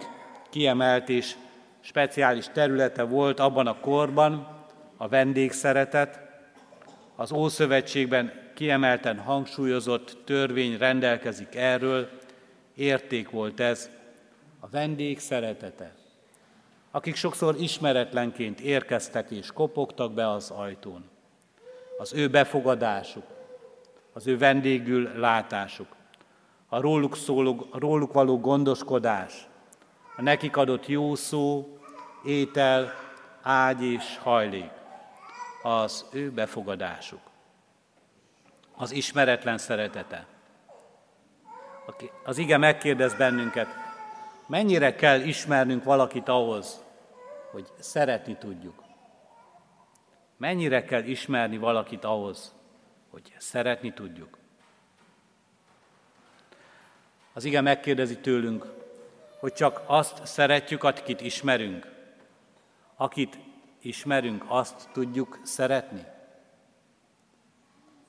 kiemelt 0.51 1.09
és 1.09 1.35
speciális 1.81 2.47
területe 2.53 3.03
volt 3.03 3.41
abban 3.41 3.67
a 3.67 3.81
korban 3.81 4.49
a 4.97 5.09
vendégszeretet. 5.09 6.21
Az 7.17 7.33
Ószövetségben 7.33 8.33
kiemelten 8.55 9.19
hangsúlyozott 9.19 10.17
törvény 10.25 10.79
rendelkezik 10.79 11.55
erről, 11.55 12.09
érték 12.75 13.31
volt 13.31 13.61
ez, 13.61 13.91
a 14.61 14.69
vendég 14.69 15.19
szeretete. 15.19 15.95
Akik 16.91 17.15
sokszor 17.17 17.57
ismeretlenként 17.61 18.61
érkeztek 18.61 19.31
és 19.31 19.53
kopogtak 19.53 20.13
be 20.13 20.31
az 20.31 20.51
ajtón. 20.51 21.05
Az 21.99 22.13
ő 22.13 22.29
befogadásuk, 22.29 23.34
az 24.15 24.27
ő 24.27 24.39
vendégül 24.39 25.19
látásuk, 25.19 25.97
a 26.69 26.81
róluk, 26.81 27.17
szóló, 27.17 27.67
a 27.71 27.79
róluk 27.79 28.13
való 28.13 28.41
gondoskodás, 28.41 29.49
a 30.17 30.23
nekik 30.23 30.57
adott 30.57 30.87
jó 30.87 31.15
szó, 31.15 31.79
étel, 32.25 32.93
ágy 33.43 33.83
és 33.83 34.19
hajlék, 34.19 34.71
az 35.63 36.07
ő 36.13 36.31
befogadásuk, 36.31 37.21
az 38.77 38.93
ismeretlen 38.93 39.59
szeretete. 39.59 40.27
Az 42.25 42.39
ige 42.39 42.57
megkérdez 42.57 43.15
bennünket, 43.15 43.69
mennyire 44.47 44.95
kell 44.95 45.21
ismernünk 45.21 45.85
valakit 45.85 46.29
ahhoz, 46.29 46.83
hogy 47.51 47.67
szeretni 47.79 48.37
tudjuk. 48.37 48.83
Mennyire 50.37 50.85
kell 50.85 51.03
ismerni 51.03 51.59
valakit 51.59 52.05
ahhoz, 52.05 52.54
hogy 53.15 53.35
szeretni 53.39 53.93
tudjuk. 53.93 54.39
Az 57.33 57.45
ige 57.45 57.61
megkérdezi 57.61 58.19
tőlünk, 58.19 58.67
hogy 59.39 59.53
csak 59.53 59.83
azt 59.87 60.27
szeretjük, 60.27 60.85
akit 60.85 61.21
ismerünk. 61.21 61.93
Akit 62.97 63.39
ismerünk, 63.81 64.45
azt 64.49 64.89
tudjuk 64.93 65.41
szeretni. 65.43 66.05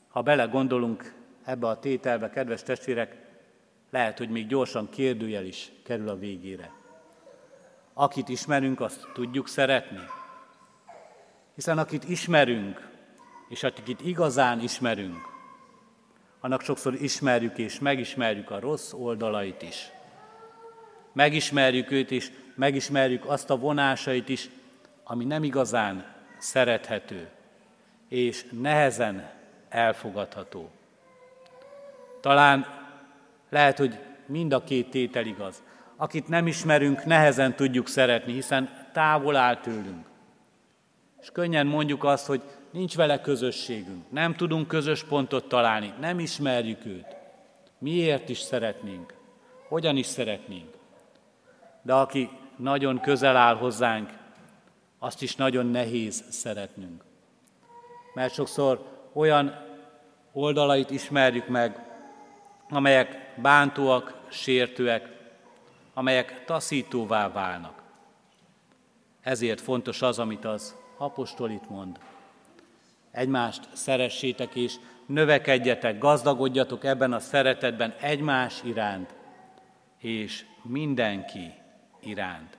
Ha 0.08 0.22
belegondolunk 0.22 1.14
ebbe 1.44 1.68
a 1.68 1.80
tételbe, 1.80 2.30
kedves 2.30 2.64
testvérek, 2.64 3.18
lehet, 3.90 4.18
hogy 4.18 4.30
még 4.30 4.48
gyorsan 4.48 4.90
kérdőjel 4.90 5.46
is 5.46 5.72
kerül 5.84 6.10
a 6.10 6.18
végére. 6.18 6.72
Akit 7.94 8.30
ismerünk, 8.30 8.80
azt 8.80 9.08
tudjuk 9.14 9.48
szeretni. 9.48 10.02
Hiszen 11.56 11.78
akit 11.78 12.10
ismerünk, 12.10 12.95
és 13.50 13.64
akit 13.64 14.02
igazán 14.02 14.60
ismerünk, 14.60 15.34
annak 16.40 16.62
sokszor 16.62 16.94
ismerjük 16.94 17.58
és 17.58 17.80
megismerjük 17.80 18.52
a 18.52 18.60
rossz 18.60 18.94
oldalait 18.94 19.62
is. 19.62 19.92
Megismerjük 21.14 21.92
őt 21.92 22.12
is, 22.12 22.32
megismerjük 22.56 23.26
azt 23.26 23.50
a 23.50 23.58
vonásait 23.58 24.30
is, 24.30 24.50
ami 25.04 25.26
nem 25.26 25.44
igazán 25.44 26.06
szerethető, 26.38 27.30
és 28.10 28.46
nehezen 28.52 29.30
elfogadható. 29.70 30.70
Talán 32.22 32.66
lehet, 33.50 33.78
hogy 33.78 34.00
mind 34.26 34.54
a 34.54 34.64
két 34.64 34.90
tétel 34.90 35.26
igaz. 35.26 35.64
Akit 35.96 36.28
nem 36.28 36.48
ismerünk, 36.48 37.06
nehezen 37.06 37.56
tudjuk 37.56 37.88
szeretni, 37.88 38.34
hiszen 38.34 38.90
távol 38.94 39.36
áll 39.36 39.58
tőlünk. 39.58 40.06
És 41.22 41.30
könnyen 41.32 41.68
mondjuk 41.68 42.04
azt, 42.04 42.26
hogy 42.26 42.42
nincs 42.76 42.96
vele 42.96 43.22
közösségünk, 43.22 44.12
nem 44.12 44.36
tudunk 44.36 44.68
közös 44.68 45.04
pontot 45.04 45.48
találni, 45.48 45.94
nem 46.00 46.20
ismerjük 46.20 46.86
őt. 46.86 47.16
Miért 47.78 48.30
is 48.30 48.40
szeretnénk? 48.40 49.14
Hogyan 49.68 49.98
is 49.98 50.06
szeretnénk? 50.06 50.78
De 51.82 51.94
aki 51.94 52.30
nagyon 52.56 53.00
közel 53.00 53.36
áll 53.36 53.56
hozzánk, 53.56 54.10
azt 55.00 55.22
is 55.22 55.36
nagyon 55.36 55.66
nehéz 55.66 56.24
szeretnünk. 56.30 57.04
Mert 58.14 58.34
sokszor 58.34 58.86
olyan 59.14 59.56
oldalait 60.32 60.90
ismerjük 60.90 61.48
meg, 61.48 61.84
amelyek 62.70 63.34
bántóak, 63.42 64.20
sértőek, 64.30 65.10
amelyek 65.94 66.46
taszítóvá 66.46 67.32
válnak. 67.32 67.82
Ezért 69.22 69.62
fontos 69.62 70.02
az, 70.02 70.20
amit 70.20 70.46
az 70.46 70.76
apostol 70.98 71.50
itt 71.50 71.70
mond. 71.70 72.00
Egymást 73.16 73.68
szeressétek 73.74 74.56
és 74.56 74.76
növekedjetek, 75.06 75.98
gazdagodjatok 75.98 76.84
ebben 76.84 77.14
a 77.14 77.20
szeretetben 77.20 77.94
egymás 78.00 78.62
iránt, 78.64 79.14
és 80.00 80.46
mindenki 80.62 81.54
iránt. 82.00 82.58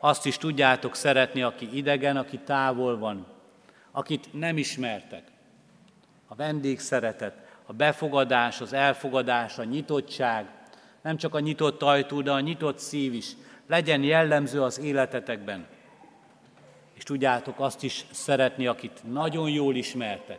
Azt 0.00 0.26
is 0.26 0.36
tudjátok 0.36 0.94
szeretni, 0.94 1.42
aki 1.42 1.76
idegen, 1.76 2.16
aki 2.16 2.38
távol 2.38 2.98
van, 2.98 3.26
akit 3.90 4.28
nem 4.32 4.56
ismertek. 4.56 5.22
A 6.28 6.34
vendég 6.34 6.80
szeretet, 6.80 7.34
a 7.66 7.72
befogadás, 7.72 8.60
az 8.60 8.72
elfogadás, 8.72 9.58
a 9.58 9.64
nyitottság, 9.64 10.46
nem 11.02 11.16
csak 11.16 11.34
a 11.34 11.40
nyitott 11.40 11.82
ajtó, 11.82 12.20
de 12.20 12.30
a 12.30 12.40
nyitott 12.40 12.78
szív 12.78 13.14
is 13.14 13.32
legyen 13.66 14.02
jellemző 14.02 14.62
az 14.62 14.78
életetekben. 14.78 15.66
És 17.00 17.06
tudjátok 17.06 17.60
azt 17.60 17.82
is 17.82 18.04
szeretni, 18.10 18.66
akit 18.66 19.00
nagyon 19.12 19.50
jól 19.50 19.74
ismertek. 19.74 20.38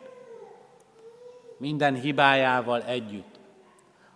Minden 1.58 1.95
hibájával 1.95 2.84
együtt. 2.84 3.39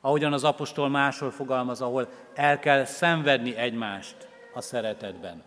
Ahogyan 0.01 0.33
az 0.33 0.43
apostol 0.43 0.89
máshol 0.89 1.31
fogalmaz, 1.31 1.81
ahol 1.81 2.09
el 2.33 2.59
kell 2.59 2.83
szenvedni 2.83 3.55
egymást 3.55 4.27
a 4.53 4.61
szeretetben. 4.61 5.43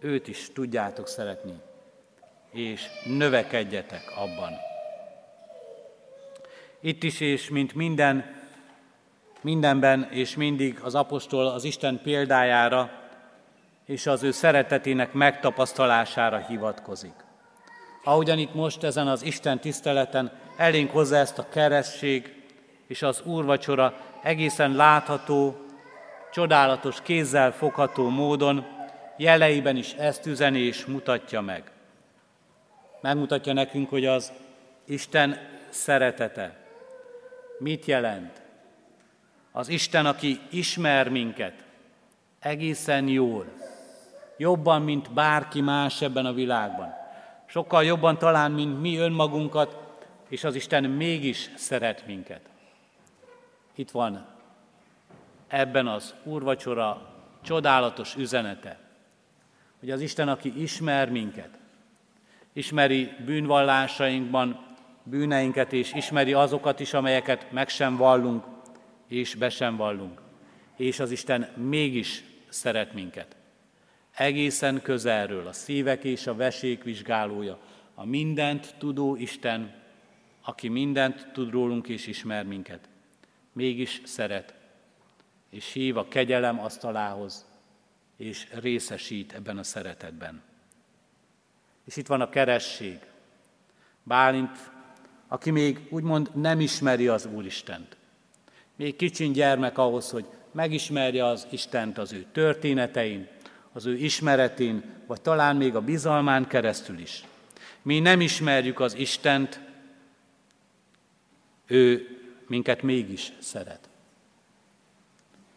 Őt 0.00 0.28
is 0.28 0.52
tudjátok 0.52 1.08
szeretni, 1.08 1.54
és 2.50 2.86
növekedjetek 3.04 4.12
abban. 4.16 4.52
Itt 6.80 7.02
is, 7.02 7.20
és 7.20 7.50
mint 7.50 7.74
minden, 7.74 8.42
mindenben 9.40 10.08
és 10.10 10.36
mindig 10.36 10.78
az 10.82 10.94
apostol 10.94 11.46
az 11.46 11.64
Isten 11.64 12.00
példájára 12.02 13.03
és 13.86 14.06
az 14.06 14.22
ő 14.22 14.30
szeretetének 14.30 15.12
megtapasztalására 15.12 16.38
hivatkozik. 16.38 17.14
Ahogyan 18.04 18.38
itt 18.38 18.54
most 18.54 18.82
ezen 18.82 19.08
az 19.08 19.22
Isten 19.22 19.58
tiszteleten 19.58 20.32
elénk 20.56 20.90
hozzá 20.90 21.20
ezt 21.20 21.38
a 21.38 21.48
keresztség 21.48 22.42
és 22.86 23.02
az 23.02 23.22
úrvacsora 23.24 23.94
egészen 24.22 24.72
látható, 24.72 25.56
csodálatos, 26.32 27.02
kézzel 27.02 27.52
fogható 27.52 28.08
módon 28.08 28.66
jeleiben 29.16 29.76
is 29.76 29.92
ezt 29.92 30.26
üzeni 30.26 30.58
és 30.58 30.84
mutatja 30.84 31.40
meg. 31.40 31.70
Megmutatja 33.00 33.52
nekünk, 33.52 33.88
hogy 33.88 34.06
az 34.06 34.32
Isten 34.84 35.38
szeretete 35.68 36.56
mit 37.58 37.84
jelent. 37.84 38.42
Az 39.52 39.68
Isten, 39.68 40.06
aki 40.06 40.40
ismer 40.50 41.08
minket 41.08 41.64
egészen 42.38 43.08
jól, 43.08 43.46
jobban, 44.36 44.82
mint 44.82 45.12
bárki 45.12 45.60
más 45.60 46.02
ebben 46.02 46.26
a 46.26 46.32
világban. 46.32 46.94
Sokkal 47.46 47.84
jobban 47.84 48.18
talán, 48.18 48.52
mint 48.52 48.80
mi 48.80 48.96
önmagunkat, 48.96 49.76
és 50.28 50.44
az 50.44 50.54
Isten 50.54 50.84
mégis 50.84 51.50
szeret 51.56 52.06
minket. 52.06 52.40
Itt 53.74 53.90
van 53.90 54.26
ebben 55.48 55.86
az 55.86 56.14
úrvacsora 56.22 57.12
csodálatos 57.42 58.14
üzenete, 58.16 58.78
hogy 59.80 59.90
az 59.90 60.00
Isten, 60.00 60.28
aki 60.28 60.62
ismer 60.62 61.10
minket, 61.10 61.50
ismeri 62.52 63.12
bűnvallásainkban 63.24 64.66
bűneinket, 65.02 65.72
és 65.72 65.92
ismeri 65.92 66.32
azokat 66.32 66.80
is, 66.80 66.94
amelyeket 66.94 67.52
meg 67.52 67.68
sem 67.68 67.96
vallunk, 67.96 68.44
és 69.08 69.34
be 69.34 69.48
sem 69.48 69.76
vallunk. 69.76 70.20
És 70.76 71.00
az 71.00 71.10
Isten 71.10 71.48
mégis 71.56 72.24
szeret 72.48 72.92
minket. 72.92 73.36
Egészen 74.14 74.82
közelről 74.82 75.46
a 75.46 75.52
szívek 75.52 76.04
és 76.04 76.26
a 76.26 76.34
vesék 76.34 76.82
vizsgálója, 76.82 77.58
a 77.94 78.04
mindent 78.04 78.74
tudó 78.78 79.16
Isten, 79.16 79.74
aki 80.42 80.68
mindent 80.68 81.30
tud 81.32 81.50
rólunk 81.50 81.88
és 81.88 82.06
ismer 82.06 82.44
minket. 82.44 82.88
Mégis 83.52 84.00
szeret, 84.04 84.54
és 85.50 85.72
hív 85.72 85.96
a 85.96 86.08
kegyelem 86.08 86.60
asztalához, 86.60 87.46
és 88.16 88.46
részesít 88.52 89.32
ebben 89.32 89.58
a 89.58 89.62
szeretetben. 89.62 90.42
És 91.84 91.96
itt 91.96 92.06
van 92.06 92.20
a 92.20 92.28
keresség. 92.28 92.98
Bálint, 94.02 94.70
aki 95.28 95.50
még 95.50 95.86
úgymond 95.90 96.30
nem 96.34 96.60
ismeri 96.60 97.08
az 97.08 97.26
Úristent. 97.26 97.96
Még 98.76 98.96
kicsin 98.96 99.32
gyermek 99.32 99.78
ahhoz, 99.78 100.10
hogy 100.10 100.26
megismerje 100.52 101.24
az 101.24 101.46
Istent 101.50 101.98
az 101.98 102.12
ő 102.12 102.26
történetein, 102.32 103.28
az 103.74 103.86
ő 103.86 103.96
ismeretén, 103.96 104.82
vagy 105.06 105.20
talán 105.20 105.56
még 105.56 105.74
a 105.74 105.80
bizalmán 105.80 106.46
keresztül 106.46 106.98
is. 106.98 107.24
Mi 107.82 108.00
nem 108.00 108.20
ismerjük 108.20 108.80
az 108.80 108.94
Istent, 108.94 109.60
ő 111.66 112.08
minket 112.46 112.82
mégis 112.82 113.32
szeret. 113.38 113.88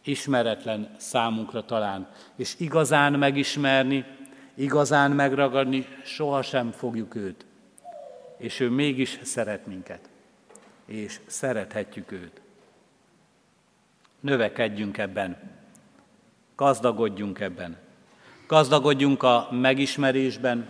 Ismeretlen 0.04 0.94
számunkra 0.96 1.64
talán, 1.64 2.10
és 2.36 2.54
igazán 2.58 3.12
megismerni, 3.12 4.04
igazán 4.54 5.10
megragadni 5.10 5.86
sohasem 6.04 6.70
fogjuk 6.70 7.14
őt. 7.14 7.46
És 8.36 8.60
ő 8.60 8.68
mégis 8.68 9.18
szeret 9.22 9.66
minket, 9.66 10.08
és 10.84 11.20
szerethetjük 11.26 12.12
őt. 12.12 12.40
Növekedjünk 14.20 14.98
ebben, 14.98 15.36
gazdagodjunk 16.56 17.40
ebben, 17.40 17.86
gazdagodjunk 18.48 19.22
a 19.22 19.48
megismerésben, 19.50 20.68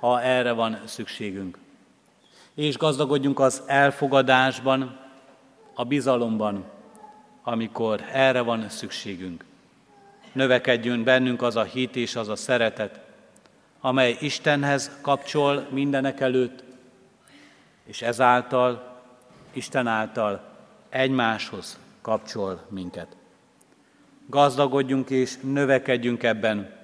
ha 0.00 0.22
erre 0.22 0.52
van 0.52 0.78
szükségünk. 0.84 1.58
És 2.54 2.76
gazdagodjunk 2.76 3.40
az 3.40 3.62
elfogadásban, 3.66 4.98
a 5.74 5.84
bizalomban, 5.84 6.64
amikor 7.42 8.04
erre 8.12 8.40
van 8.40 8.68
szükségünk. 8.68 9.44
Növekedjön 10.32 11.04
bennünk 11.04 11.42
az 11.42 11.56
a 11.56 11.62
hit 11.62 11.96
és 11.96 12.16
az 12.16 12.28
a 12.28 12.36
szeretet, 12.36 13.00
amely 13.80 14.16
Istenhez 14.20 14.98
kapcsol 15.00 15.66
mindenek 15.70 16.20
előtt, 16.20 16.64
és 17.84 18.02
ezáltal, 18.02 19.00
Isten 19.52 19.86
által 19.86 20.42
egymáshoz 20.88 21.78
kapcsol 22.02 22.66
minket. 22.68 23.16
Gazdagodjunk 24.26 25.10
és 25.10 25.36
növekedjünk 25.42 26.22
ebben, 26.22 26.77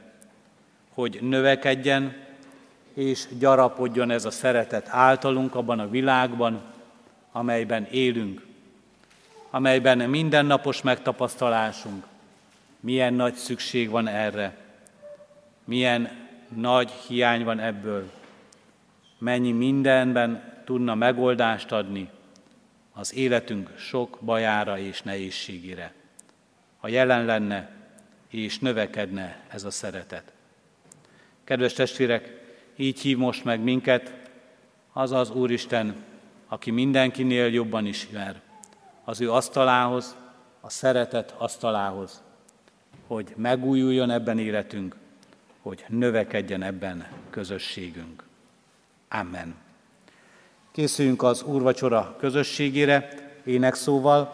hogy 0.94 1.18
növekedjen 1.20 2.16
és 2.94 3.26
gyarapodjon 3.38 4.10
ez 4.10 4.24
a 4.24 4.30
szeretet 4.30 4.88
általunk 4.88 5.54
abban 5.54 5.78
a 5.78 5.88
világban, 5.88 6.60
amelyben 7.32 7.86
élünk, 7.90 8.46
amelyben 9.50 9.98
mindennapos 9.98 10.82
megtapasztalásunk, 10.82 12.04
milyen 12.80 13.14
nagy 13.14 13.34
szükség 13.34 13.90
van 13.90 14.06
erre, 14.06 14.56
milyen 15.64 16.10
nagy 16.48 16.90
hiány 16.90 17.44
van 17.44 17.60
ebből, 17.60 18.10
mennyi 19.18 19.52
mindenben 19.52 20.52
tudna 20.64 20.94
megoldást 20.94 21.72
adni 21.72 22.10
az 22.92 23.14
életünk 23.14 23.78
sok 23.78 24.18
bajára 24.20 24.78
és 24.78 25.02
nehézségére. 25.02 25.92
Ha 26.80 26.88
jelen 26.88 27.24
lenne 27.24 27.70
és 28.28 28.58
növekedne 28.58 29.40
ez 29.48 29.64
a 29.64 29.70
szeretet. 29.70 30.33
Kedves 31.44 31.72
testvérek, 31.72 32.32
így 32.76 33.00
hív 33.00 33.18
most 33.18 33.44
meg 33.44 33.60
minket 33.60 34.12
az 34.92 35.12
az 35.12 35.30
Úristen, 35.30 35.94
aki 36.48 36.70
mindenkinél 36.70 37.46
jobban 37.46 37.86
ismer, 37.86 38.40
az 39.04 39.20
ő 39.20 39.32
asztalához, 39.32 40.16
a 40.60 40.70
szeretet 40.70 41.34
asztalához, 41.38 42.22
hogy 43.06 43.32
megújuljon 43.36 44.10
ebben 44.10 44.38
életünk, 44.38 44.96
hogy 45.60 45.84
növekedjen 45.88 46.62
ebben 46.62 47.06
közösségünk. 47.30 48.24
Amen. 49.08 49.54
Készüljünk 50.72 51.22
az 51.22 51.42
úrvacsora 51.42 52.16
közösségére, 52.18 53.08
énekszóval. 53.44 54.32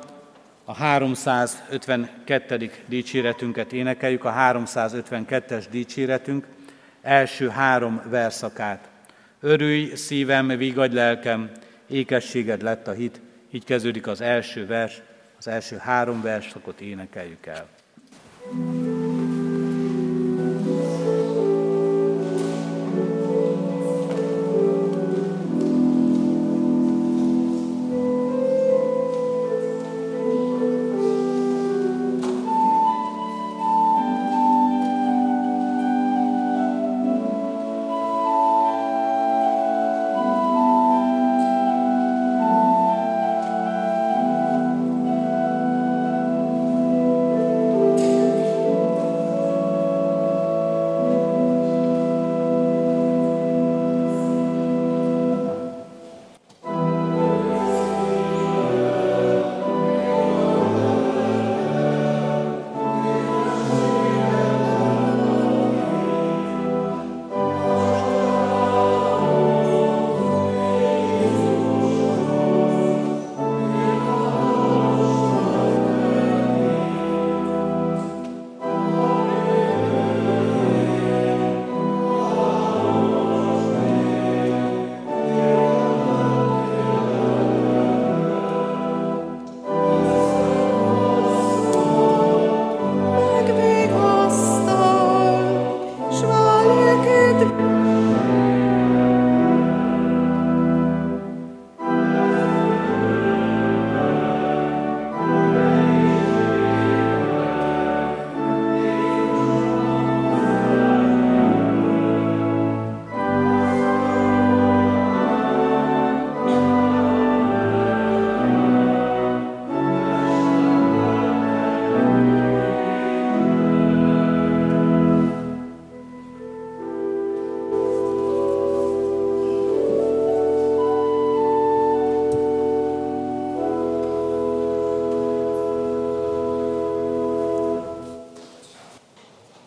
A 0.65 0.75
352. 0.75 2.71
dicséretünket 2.87 3.73
énekeljük, 3.73 4.25
a 4.25 4.33
352-es 4.33 5.65
dicséretünk 5.71 6.47
első 7.03 7.49
három 7.49 8.03
verszakát. 8.05 8.89
Örülj, 9.41 9.95
szívem, 9.95 10.47
vigadj 10.47 10.95
lelkem, 10.95 11.51
ékességed 11.87 12.63
lett 12.63 12.87
a 12.87 12.93
hit. 12.93 13.21
Így 13.51 13.65
kezdődik 13.65 14.07
az 14.07 14.21
első 14.21 14.67
vers, 14.67 15.03
az 15.39 15.49
első 15.49 15.77
három 15.77 16.23
verszakot 16.23 16.81
énekeljük 16.81 17.47
el. 17.47 17.67
thank 18.53 18.75
you 18.75 18.80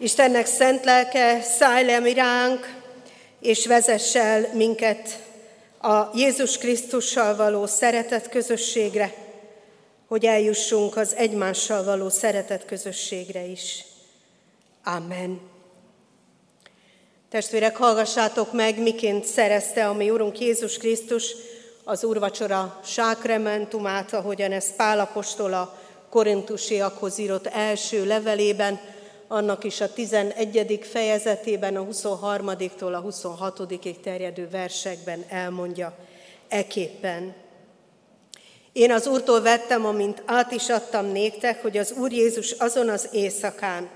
Istennek 0.04 0.46
szent 0.46 0.84
lelke, 0.84 1.42
szállj 1.42 1.86
le 1.86 2.00
mi 2.00 2.14
ránk, 2.14 2.76
és 3.40 3.66
vezess 3.66 4.16
el 4.16 4.50
minket 4.54 5.20
a 5.82 6.10
Jézus 6.14 6.58
Krisztussal 6.58 7.36
való 7.36 7.66
szeretet 7.66 8.30
közösségre, 8.30 9.14
hogy 10.08 10.26
eljussunk 10.26 10.98
az 10.98 11.16
egymással 11.16 11.84
való 11.84 12.10
szeretet 12.10 12.66
közösségre 12.66 13.46
is. 13.46 13.86
Amen. 14.84 15.42
Testvérek, 17.30 17.76
hallgassátok 17.76 18.54
meg, 18.54 18.80
miként 18.80 19.26
szerezte 19.26 19.88
a 19.88 19.94
mi 19.94 20.10
Urunk 20.10 20.40
Jézus 20.40 20.78
Krisztus 20.78 21.36
az 21.84 22.04
úrvacsora 22.04 22.80
sákrementumát, 22.86 24.14
ahogyan 24.14 24.52
ezt 24.52 24.76
Pál 24.76 25.00
apostol 25.00 25.54
a 25.54 25.80
korintusiakhoz 26.10 27.18
írott 27.18 27.48
első 27.48 28.06
levelében, 28.06 28.80
annak 29.28 29.64
is 29.64 29.82
a 29.82 29.94
11. 29.94 30.80
fejezetében, 30.92 31.76
a 31.76 31.86
23-tól 31.86 32.94
a 32.94 33.00
26 33.00 33.62
terjedő 34.04 34.50
versekben 34.50 35.24
elmondja 35.30 35.96
eképpen. 36.48 37.34
Én 38.74 38.92
az 38.92 39.08
Úrtól 39.08 39.42
vettem, 39.42 39.86
amint 39.86 40.24
át 40.26 40.52
is 40.52 40.70
adtam 40.70 41.06
néktek, 41.06 41.62
hogy 41.62 41.78
az 41.78 41.92
Úr 41.92 42.12
Jézus 42.12 42.52
azon 42.52 42.90
az 42.90 43.10
éjszakán, 43.12 43.90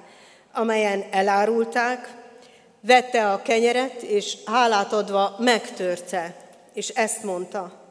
amelyen 0.51 1.05
elárulták, 1.11 2.15
vette 2.81 3.31
a 3.31 3.41
kenyeret, 3.41 4.01
és 4.01 4.37
hálát 4.45 4.93
adva 4.93 5.35
megtörte, 5.39 6.35
és 6.73 6.89
ezt 6.89 7.23
mondta, 7.23 7.85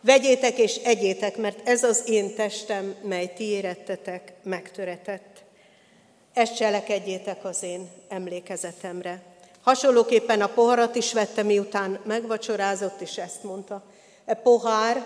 vegyétek 0.00 0.58
és 0.58 0.76
egyétek, 0.76 1.36
mert 1.36 1.68
ez 1.68 1.82
az 1.82 2.02
én 2.06 2.34
testem, 2.34 2.94
mely 3.02 3.32
ti 3.36 3.44
érettetek, 3.44 4.32
megtöretett. 4.42 5.37
Ezt 6.38 6.56
cselekedjétek 6.56 7.44
az 7.44 7.62
én 7.62 7.88
emlékezetemre. 8.08 9.22
Hasonlóképpen 9.62 10.40
a 10.40 10.46
poharat 10.46 10.94
is 10.94 11.12
vette, 11.12 11.42
miután 11.42 11.98
megvacsorázott, 12.04 13.00
és 13.00 13.16
ezt 13.16 13.42
mondta. 13.42 13.82
E 14.24 14.34
pohár 14.34 15.04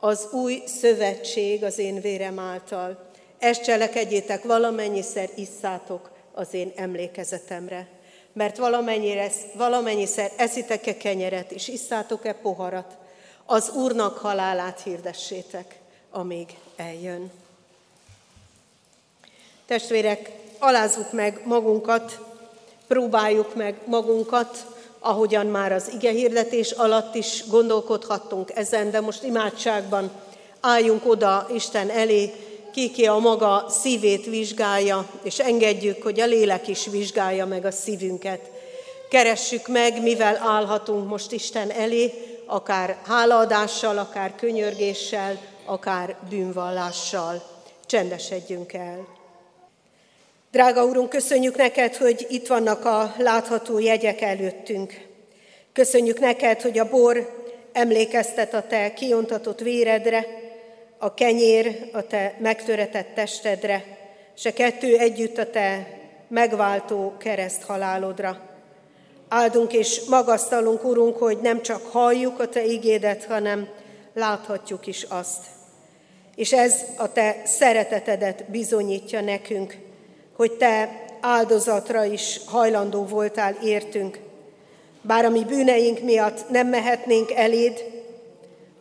az 0.00 0.28
új 0.32 0.62
szövetség 0.66 1.64
az 1.64 1.78
én 1.78 2.00
vérem 2.00 2.38
által. 2.38 3.10
Ezt 3.38 3.62
cselekedjétek, 3.62 4.44
valamennyiszer 4.44 5.28
isszátok 5.34 6.10
az 6.32 6.54
én 6.54 6.72
emlékezetemre. 6.76 7.88
Mert 8.32 8.56
valamennyire, 8.56 9.30
valamennyiszer 9.54 10.32
eszitek-e 10.36 10.96
kenyeret, 10.96 11.50
és 11.50 11.68
isszátok-e 11.68 12.32
poharat, 12.32 12.96
az 13.44 13.70
Úrnak 13.70 14.18
halálát 14.18 14.82
hirdessétek, 14.82 15.78
amíg 16.10 16.58
eljön. 16.76 17.30
Testvérek, 19.66 20.30
alázzuk 20.60 21.12
meg 21.12 21.40
magunkat, 21.44 22.18
próbáljuk 22.88 23.54
meg 23.54 23.74
magunkat, 23.84 24.66
ahogyan 24.98 25.46
már 25.46 25.72
az 25.72 25.90
ige 25.94 26.10
hirdetés 26.10 26.70
alatt 26.70 27.14
is 27.14 27.44
gondolkodhattunk 27.48 28.50
ezen, 28.54 28.90
de 28.90 29.00
most 29.00 29.22
imádságban 29.22 30.10
álljunk 30.60 31.06
oda 31.06 31.46
Isten 31.54 31.90
elé, 31.90 32.32
ki 32.72 33.06
a 33.06 33.18
maga 33.18 33.66
szívét 33.68 34.26
vizsgálja, 34.26 35.06
és 35.22 35.38
engedjük, 35.38 36.02
hogy 36.02 36.20
a 36.20 36.26
lélek 36.26 36.68
is 36.68 36.86
vizsgálja 36.86 37.46
meg 37.46 37.64
a 37.64 37.70
szívünket. 37.70 38.50
Keressük 39.10 39.68
meg, 39.68 40.02
mivel 40.02 40.36
állhatunk 40.36 41.08
most 41.08 41.32
Isten 41.32 41.70
elé, 41.70 42.12
akár 42.46 42.98
hálaadással, 43.06 43.98
akár 43.98 44.34
könyörgéssel, 44.34 45.38
akár 45.64 46.16
bűnvallással. 46.28 47.42
Csendesedjünk 47.86 48.72
el. 48.72 49.19
Drága 50.52 50.84
Úrunk, 50.84 51.08
köszönjük 51.08 51.56
neked, 51.56 51.96
hogy 51.96 52.26
itt 52.28 52.46
vannak 52.46 52.84
a 52.84 53.14
látható 53.18 53.78
jegyek 53.78 54.20
előttünk. 54.20 55.06
Köszönjük 55.72 56.20
neked, 56.20 56.60
hogy 56.60 56.78
a 56.78 56.88
bor 56.88 57.44
emlékeztet 57.72 58.54
a 58.54 58.66
te 58.66 58.92
kiontatott 58.92 59.60
véredre, 59.60 60.26
a 60.98 61.14
kenyér 61.14 61.88
a 61.92 62.06
te 62.06 62.36
megtöretett 62.38 63.14
testedre, 63.14 63.84
és 64.36 64.44
a 64.44 64.52
kettő 64.52 64.98
együtt 64.98 65.38
a 65.38 65.50
te 65.50 65.98
megváltó 66.28 67.14
kereszt 67.18 67.62
halálodra. 67.62 68.40
Áldunk 69.28 69.72
és 69.72 70.00
magasztalunk, 70.08 70.84
Urunk, 70.84 71.16
hogy 71.16 71.38
nem 71.38 71.62
csak 71.62 71.86
halljuk 71.86 72.40
a 72.40 72.48
Te 72.48 72.64
igédet, 72.64 73.24
hanem 73.24 73.68
láthatjuk 74.14 74.86
is 74.86 75.02
azt. 75.02 75.44
És 76.34 76.52
ez 76.52 76.84
a 76.96 77.12
Te 77.12 77.42
szeretetedet 77.44 78.44
bizonyítja 78.50 79.20
nekünk, 79.20 79.88
hogy 80.40 80.52
Te 80.52 81.04
áldozatra 81.20 82.04
is 82.04 82.40
hajlandó 82.46 83.04
voltál 83.04 83.56
értünk. 83.62 84.18
Bár 85.02 85.24
a 85.24 85.30
mi 85.30 85.44
bűneink 85.44 86.00
miatt 86.02 86.50
nem 86.50 86.66
mehetnénk 86.66 87.30
eléd, 87.30 87.84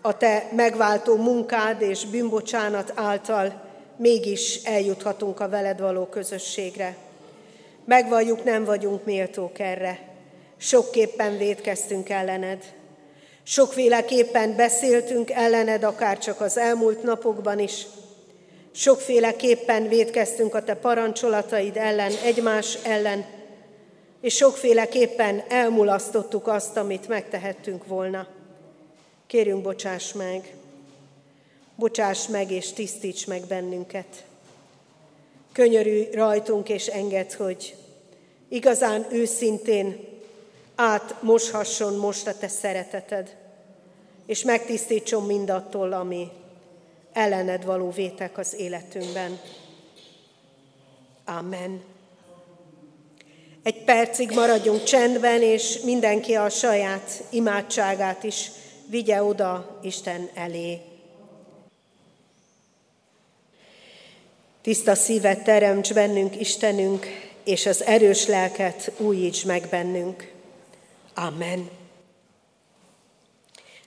a 0.01 0.17
Te 0.17 0.49
megváltó 0.55 1.15
munkád 1.15 1.81
és 1.81 2.05
bűnbocsánat 2.05 2.91
által 2.95 3.61
mégis 3.95 4.63
eljuthatunk 4.63 5.39
a 5.39 5.49
veled 5.49 5.79
való 5.79 6.05
közösségre. 6.05 6.95
Megvalljuk, 7.85 8.43
nem 8.43 8.65
vagyunk 8.65 9.05
méltók 9.05 9.59
erre. 9.59 9.99
Sokképpen 10.57 11.37
védkeztünk 11.37 12.09
ellened. 12.09 12.63
Sokféleképpen 13.43 14.55
beszéltünk 14.55 15.31
ellened, 15.31 15.83
akár 15.83 16.17
csak 16.17 16.41
az 16.41 16.57
elmúlt 16.57 17.03
napokban 17.03 17.59
is. 17.59 17.85
Sokféleképpen 18.79 19.87
védkeztünk 19.87 20.55
a 20.55 20.63
te 20.63 20.75
parancsolataid 20.75 21.77
ellen, 21.77 22.11
egymás 22.23 22.77
ellen, 22.83 23.25
és 24.21 24.35
sokféleképpen 24.35 25.43
elmulasztottuk 25.49 26.47
azt, 26.47 26.77
amit 26.77 27.07
megtehettünk 27.07 27.87
volna. 27.87 28.27
Kérjünk, 29.27 29.61
bocsáss 29.61 30.13
meg, 30.13 30.53
bocsáss 31.75 32.27
meg 32.27 32.51
és 32.51 32.73
tisztíts 32.73 33.27
meg 33.27 33.45
bennünket. 33.47 34.25
Könyörű 35.51 36.09
rajtunk 36.11 36.69
és 36.69 36.87
enged, 36.87 37.33
hogy 37.33 37.75
igazán 38.49 39.05
őszintén 39.11 40.07
átmoshasson 40.75 41.95
most 41.95 42.27
a 42.27 42.37
te 42.37 42.47
szereteted, 42.47 43.35
és 44.25 44.43
megtisztítson 44.43 45.25
mindattól, 45.25 45.93
ami 45.93 46.27
ellened 47.13 47.65
való 47.65 47.91
vétek 47.91 48.37
az 48.37 48.55
életünkben. 48.57 49.39
Amen. 51.25 51.81
Egy 53.63 53.83
percig 53.83 54.31
maradjunk 54.31 54.83
csendben, 54.83 55.41
és 55.41 55.79
mindenki 55.79 56.35
a 56.35 56.49
saját 56.49 57.23
imádságát 57.29 58.23
is 58.23 58.51
vigye 58.85 59.23
oda 59.23 59.79
Isten 59.81 60.29
elé. 60.33 60.81
Tiszta 64.61 64.95
szívet 64.95 65.43
teremts 65.43 65.93
bennünk, 65.93 66.39
Istenünk, 66.39 67.05
és 67.43 67.65
az 67.65 67.83
erős 67.83 68.25
lelket 68.25 68.91
újíts 68.97 69.45
meg 69.45 69.67
bennünk. 69.69 70.31
Amen. 71.13 71.69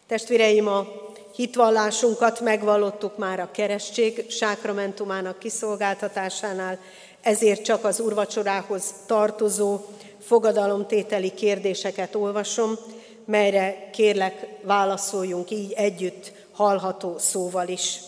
Testvéreim, 0.06 0.66
a 0.66 1.01
hitvallásunkat 1.34 2.40
megvallottuk 2.40 3.16
már 3.16 3.40
a 3.40 3.50
keresztség 3.50 4.30
sákramentumának 4.30 5.38
kiszolgáltatásánál, 5.38 6.78
ezért 7.20 7.62
csak 7.62 7.84
az 7.84 8.00
urvacsorához 8.00 8.84
tartozó 9.06 9.80
fogadalomtételi 10.20 11.34
kérdéseket 11.34 12.14
olvasom, 12.14 12.78
melyre 13.24 13.90
kérlek 13.92 14.46
válaszoljunk 14.62 15.50
így 15.50 15.72
együtt 15.72 16.32
hallható 16.52 17.18
szóval 17.18 17.68
is. 17.68 17.98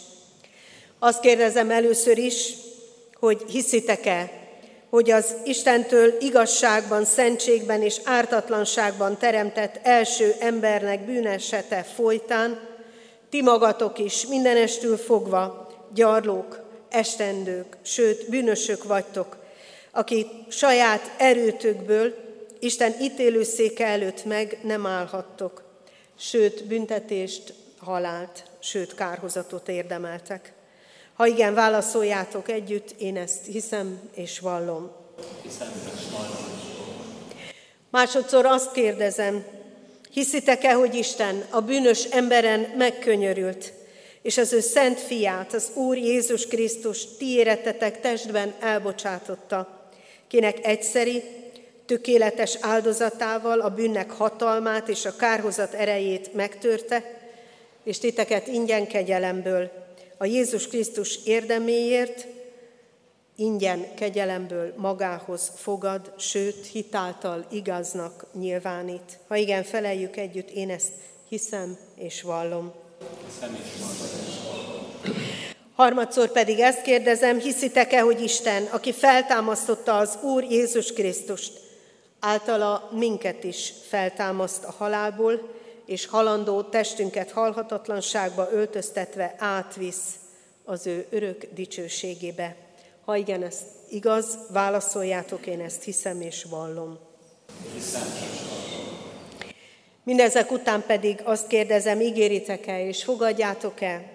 Azt 0.98 1.20
kérdezem 1.20 1.70
először 1.70 2.18
is, 2.18 2.52
hogy 3.20 3.42
hiszitek-e, 3.48 4.32
hogy 4.90 5.10
az 5.10 5.34
Istentől 5.44 6.14
igazságban, 6.20 7.04
szentségben 7.04 7.82
és 7.82 8.00
ártatlanságban 8.04 9.18
teremtett 9.18 9.80
első 9.82 10.34
embernek 10.40 11.04
bűnesete 11.04 11.82
folytán, 11.82 12.73
ti 13.34 13.42
magatok 13.42 13.98
is 13.98 14.26
mindenestül 14.26 14.96
fogva 14.96 15.68
gyarlók, 15.94 16.60
estendők, 16.88 17.76
sőt 17.82 18.28
bűnösök 18.28 18.84
vagytok, 18.84 19.36
akik 19.90 20.26
saját 20.48 21.14
erőtökből 21.18 22.14
Isten 22.58 22.94
ítélőszéke 23.00 23.86
előtt 23.86 24.24
meg 24.24 24.58
nem 24.62 24.86
állhattok, 24.86 25.62
sőt 26.18 26.64
büntetést, 26.64 27.54
halált, 27.78 28.44
sőt 28.58 28.94
kárhozatot 28.94 29.68
érdemeltek. 29.68 30.52
Ha 31.14 31.26
igen, 31.26 31.54
válaszoljátok 31.54 32.48
együtt, 32.48 32.94
én 32.98 33.16
ezt 33.16 33.46
hiszem 33.46 34.00
és 34.14 34.38
vallom. 34.38 34.90
Hiszem 35.42 35.72
és 35.94 36.02
vallom. 36.10 36.54
Másodszor 37.90 38.46
azt 38.46 38.72
kérdezem, 38.72 39.44
hiszitek-e, 40.14 40.72
hogy 40.72 40.94
Isten 40.94 41.44
a 41.50 41.60
bűnös 41.60 42.04
emberen 42.04 42.60
megkönyörült, 42.76 43.72
és 44.22 44.38
az 44.38 44.52
ő 44.52 44.60
szent 44.60 45.00
fiát, 45.00 45.54
az 45.54 45.70
Úr 45.74 45.96
Jézus 45.96 46.46
Krisztus 46.46 47.16
ti 47.18 47.28
éretetek 47.28 48.00
testben 48.00 48.54
elbocsátotta, 48.60 49.88
kinek 50.28 50.66
egyszeri, 50.66 51.22
tökéletes 51.86 52.56
áldozatával 52.60 53.60
a 53.60 53.70
bűnnek 53.70 54.10
hatalmát 54.10 54.88
és 54.88 55.04
a 55.04 55.16
kárhozat 55.16 55.72
erejét 55.72 56.34
megtörte, 56.34 57.20
és 57.84 57.98
titeket 57.98 58.46
ingyen 58.46 58.86
kegyelemből, 58.86 59.70
a 60.16 60.24
Jézus 60.24 60.68
Krisztus 60.68 61.18
érdeméért, 61.24 62.26
ingyen 63.36 63.94
kegyelemből 63.94 64.74
magához 64.76 65.52
fogad, 65.56 66.12
sőt, 66.18 66.66
hitáltal 66.66 67.46
igaznak 67.50 68.26
nyilvánít. 68.32 69.18
Ha 69.28 69.36
igen, 69.36 69.62
feleljük 69.62 70.16
együtt, 70.16 70.50
én 70.50 70.70
ezt 70.70 70.92
hiszem 71.28 71.78
és 71.94 72.22
vallom. 72.22 72.72
Hiszem 73.26 73.58
és 73.64 73.80
vallom. 73.80 73.94
Harmadszor 75.74 76.32
pedig 76.32 76.58
ezt 76.58 76.82
kérdezem, 76.82 77.38
hiszitek-e, 77.38 78.00
hogy 78.00 78.22
Isten, 78.22 78.64
aki 78.64 78.92
feltámasztotta 78.92 79.96
az 79.96 80.18
Úr 80.22 80.42
Jézus 80.42 80.92
Krisztust, 80.92 81.60
általa 82.20 82.88
minket 82.92 83.44
is 83.44 83.72
feltámaszt 83.88 84.64
a 84.64 84.74
halálból, 84.78 85.52
és 85.86 86.06
halandó 86.06 86.62
testünket 86.62 87.30
halhatatlanságba 87.30 88.48
öltöztetve 88.52 89.34
átvisz 89.38 90.14
az 90.64 90.86
ő 90.86 91.06
örök 91.10 91.46
dicsőségébe. 91.54 92.63
Ha 93.04 93.16
igen, 93.16 93.42
ez 93.42 93.58
igaz, 93.88 94.38
válaszoljátok, 94.48 95.46
én 95.46 95.60
ezt 95.60 95.82
hiszem 95.82 96.20
és 96.20 96.44
vallom. 96.50 96.98
Mindezek 100.02 100.50
után 100.50 100.84
pedig 100.86 101.20
azt 101.24 101.46
kérdezem, 101.46 102.00
ígéritek-e 102.00 102.86
és 102.86 103.04
fogadjátok-e, 103.04 104.12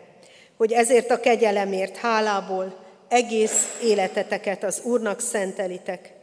hogy 0.58 0.72
ezért 0.72 1.12
a 1.12 1.20
kegyelemért 1.20 1.98
hálából 1.98 2.76
egész 3.08 3.80
életeteket 3.84 4.64
az 4.64 4.82
Úrnak 4.84 5.20
szentelitek, 5.20 6.14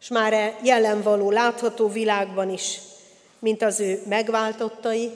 és 0.00 0.08
már 0.08 0.32
e 0.32 0.58
jelenvaló, 0.62 1.30
látható 1.30 1.88
világban 1.88 2.50
is, 2.50 2.78
mint 3.38 3.62
az 3.62 3.80
ő 3.80 4.02
megváltottai, 4.08 5.10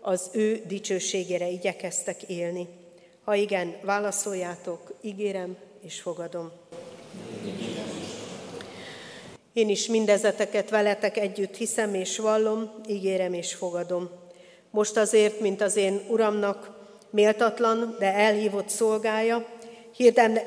az 0.00 0.30
ő 0.32 0.62
dicsőségére 0.66 1.48
igyekeztek 1.48 2.22
élni. 2.22 2.68
Ha 3.24 3.34
igen, 3.34 3.76
válaszoljátok, 3.82 4.94
ígérem 5.00 5.56
és 5.80 6.00
fogadom. 6.00 6.50
Én 9.52 9.68
is 9.68 9.86
mindezeteket 9.86 10.70
veletek 10.70 11.16
együtt 11.16 11.56
hiszem 11.56 11.94
és 11.94 12.18
vallom, 12.18 12.70
ígérem 12.88 13.32
és 13.32 13.54
fogadom. 13.54 14.10
Most 14.70 14.96
azért, 14.96 15.40
mint 15.40 15.60
az 15.60 15.76
én 15.76 16.00
Uramnak, 16.08 16.78
méltatlan, 17.10 17.96
de 17.98 18.14
elhívott 18.14 18.68
szolgája, 18.68 19.46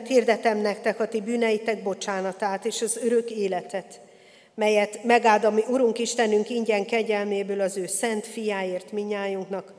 hirdetem 0.08 0.58
nektek 0.58 1.00
a 1.00 1.08
ti 1.08 1.22
bűneitek 1.22 1.84
bocsánatát 1.84 2.66
és 2.66 2.82
az 2.82 3.00
örök 3.04 3.32
életet, 3.32 4.02
melyet 4.56 5.04
megáld 5.04 5.44
a 5.44 5.52
mi 5.52 5.64
Urunk 5.70 6.00
Istenünk 6.00 6.50
ingyen 6.50 6.86
kegyelméből 6.86 7.62
az 7.62 7.78
ő 7.78 7.88
szent 7.88 8.28
fiáért 8.28 8.92
minnyájunknak. 8.92 9.74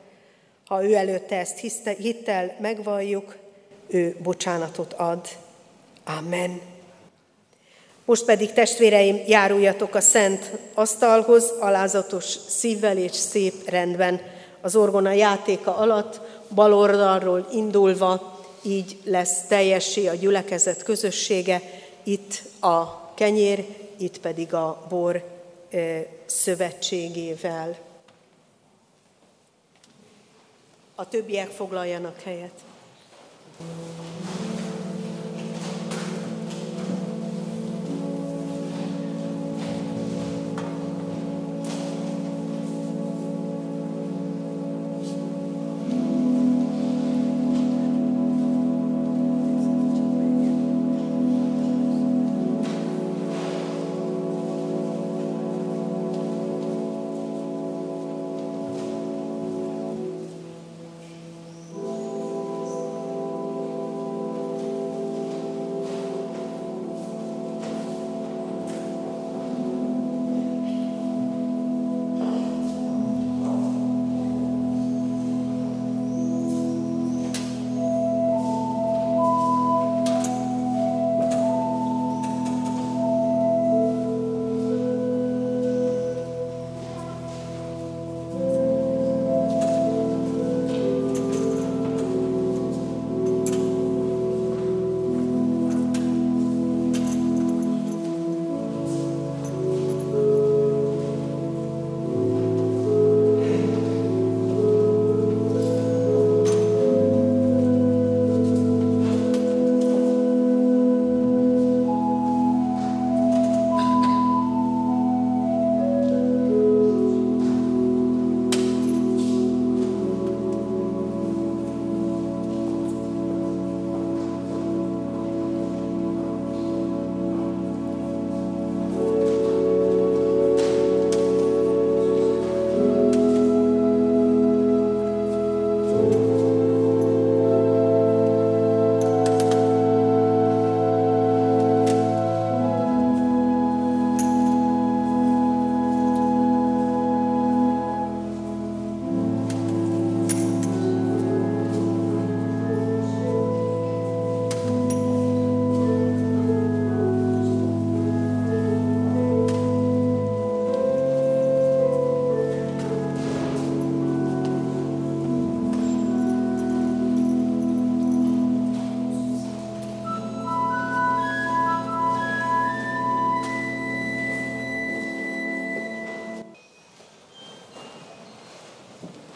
Ha 0.66 0.84
ő 0.84 0.94
előtte 0.94 1.36
ezt 1.36 1.59
hittel 1.98 2.57
megvalljuk, 2.61 3.36
ő 3.86 4.16
bocsánatot 4.22 4.92
ad. 4.92 5.28
Amen. 6.05 6.61
Most 8.05 8.24
pedig 8.24 8.52
testvéreim, 8.52 9.22
járuljatok 9.26 9.94
a 9.94 10.00
szent 10.00 10.50
asztalhoz, 10.74 11.52
alázatos 11.61 12.24
szívvel 12.48 12.96
és 12.96 13.12
szép 13.12 13.68
rendben. 13.68 14.20
Az 14.61 14.76
orgona 14.76 15.12
játéka 15.12 15.76
alatt, 15.76 16.20
bal 16.55 16.74
oldalról 16.74 17.48
indulva, 17.52 18.40
így 18.62 18.98
lesz 19.05 19.46
teljessé 19.46 20.07
a 20.07 20.14
gyülekezet 20.14 20.82
közössége, 20.82 21.62
itt 22.02 22.42
a 22.61 23.05
kenyér, 23.14 23.64
itt 23.96 24.18
pedig 24.18 24.55
a 24.55 24.86
bor 24.88 25.24
szövetségével. 26.26 27.76
A 30.94 31.09
többiek 31.09 31.48
foglaljanak 31.48 32.20
helyet. 32.20 32.61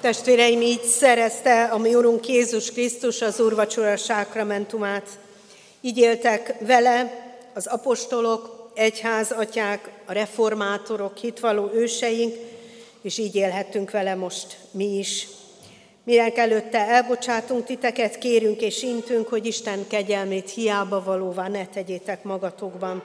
Testvéreim, 0.00 0.60
így 0.60 0.82
szerezte 0.82 1.64
a 1.64 1.78
mi 1.78 1.94
Urunk 1.94 2.28
Jézus 2.28 2.72
Krisztus 2.72 3.22
az 3.22 3.40
Úrvacsora 3.40 3.96
sákramentumát. 3.96 5.08
Így 5.80 5.98
éltek 5.98 6.54
vele 6.60 7.26
az 7.54 7.66
apostolok, 7.66 8.70
egyházatyák, 8.74 9.90
a 10.06 10.12
reformátorok, 10.12 11.16
hitvaló 11.16 11.70
őseink, 11.74 12.34
és 13.02 13.18
így 13.18 13.34
élhettünk 13.34 13.90
vele 13.90 14.14
most 14.14 14.58
mi 14.70 14.98
is. 14.98 15.28
Mirek 16.04 16.38
előtte 16.38 16.78
elbocsátunk 16.78 17.64
titeket, 17.64 18.18
kérünk 18.18 18.60
és 18.60 18.82
intünk, 18.82 19.28
hogy 19.28 19.46
Isten 19.46 19.86
kegyelmét 19.88 20.50
hiába 20.50 21.02
valóvá 21.02 21.48
ne 21.48 21.66
tegyétek 21.66 22.22
magatokban. 22.22 23.04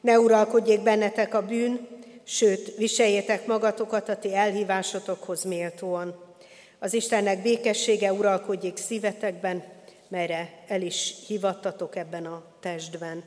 Ne 0.00 0.18
uralkodjék 0.18 0.82
bennetek 0.82 1.34
a 1.34 1.42
bűn, 1.42 1.88
sőt, 2.30 2.76
viseljétek 2.76 3.46
magatokat 3.46 4.08
a 4.08 4.16
ti 4.16 4.34
elhívásotokhoz 4.34 5.44
méltóan. 5.44 6.14
Az 6.78 6.94
Istennek 6.94 7.42
békessége 7.42 8.12
uralkodjék 8.12 8.76
szívetekben, 8.76 9.64
melyre 10.08 10.52
el 10.68 10.82
is 10.82 11.14
hivattatok 11.26 11.96
ebben 11.96 12.26
a 12.26 12.42
testben. 12.60 13.24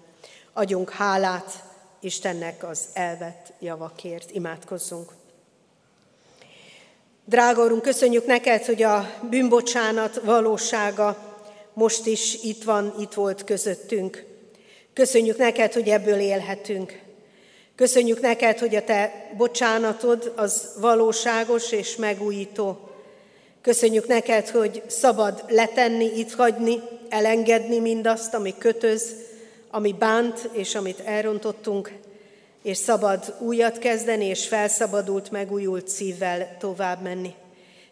Adjunk 0.54 0.90
hálát 0.90 1.64
Istennek 2.00 2.64
az 2.64 2.88
elvett 2.94 3.54
javakért. 3.60 4.32
Imádkozzunk. 4.32 5.12
Drága 7.26 7.64
Urunk, 7.64 7.82
köszönjük 7.82 8.26
neked, 8.26 8.66
hogy 8.66 8.84
a 8.84 9.10
bűnbocsánat 9.30 10.22
valósága 10.24 11.36
most 11.74 12.06
is 12.06 12.44
itt 12.44 12.64
van, 12.64 12.96
itt 13.00 13.14
volt 13.14 13.44
közöttünk. 13.44 14.26
Köszönjük 14.94 15.38
neked, 15.38 15.74
hogy 15.74 15.90
ebből 15.90 16.20
élhetünk. 16.20 17.03
Köszönjük 17.76 18.22
neked, 18.22 18.60
hogy 18.60 18.76
a 18.76 18.84
te 18.84 19.30
bocsánatod 19.38 20.34
az 20.36 20.70
valóságos 20.80 21.72
és 21.72 21.96
megújító. 21.96 22.90
Köszönjük 23.62 24.08
neked, 24.08 24.50
hogy 24.50 24.82
szabad 24.88 25.44
letenni, 25.48 26.06
itt 26.06 26.34
hagyni, 26.34 26.80
elengedni 27.10 27.80
mindazt, 27.80 28.34
ami 28.34 28.54
kötöz, 28.58 29.16
ami 29.72 29.94
bánt 29.94 30.50
és 30.52 30.76
amit 30.76 31.00
elrontottunk, 31.00 31.92
és 32.64 32.78
szabad 32.78 33.36
újat 33.40 33.78
kezdeni, 33.78 34.26
és 34.26 34.48
felszabadult, 34.48 35.32
megújult 35.32 35.88
szívvel 35.88 36.58
tovább 36.60 37.02
menni. 37.02 37.34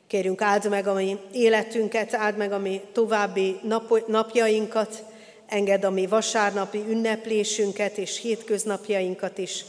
Kérünk, 0.07 0.41
áld 0.41 0.69
meg 0.69 0.87
a 0.87 0.93
mi 0.93 1.17
életünket, 1.31 2.13
áld 2.13 2.37
meg 2.37 2.51
a 2.51 2.59
mi 2.59 2.81
további 2.93 3.59
nap, 3.63 4.07
napjainkat, 4.07 5.03
engedd 5.51 5.85
a 5.85 5.89
mi 5.89 6.07
vasárnapi 6.07 6.83
ünneplésünket 6.89 7.97
és 7.97 8.19
hétköznapjainkat 8.19 9.37
is, 9.37 9.65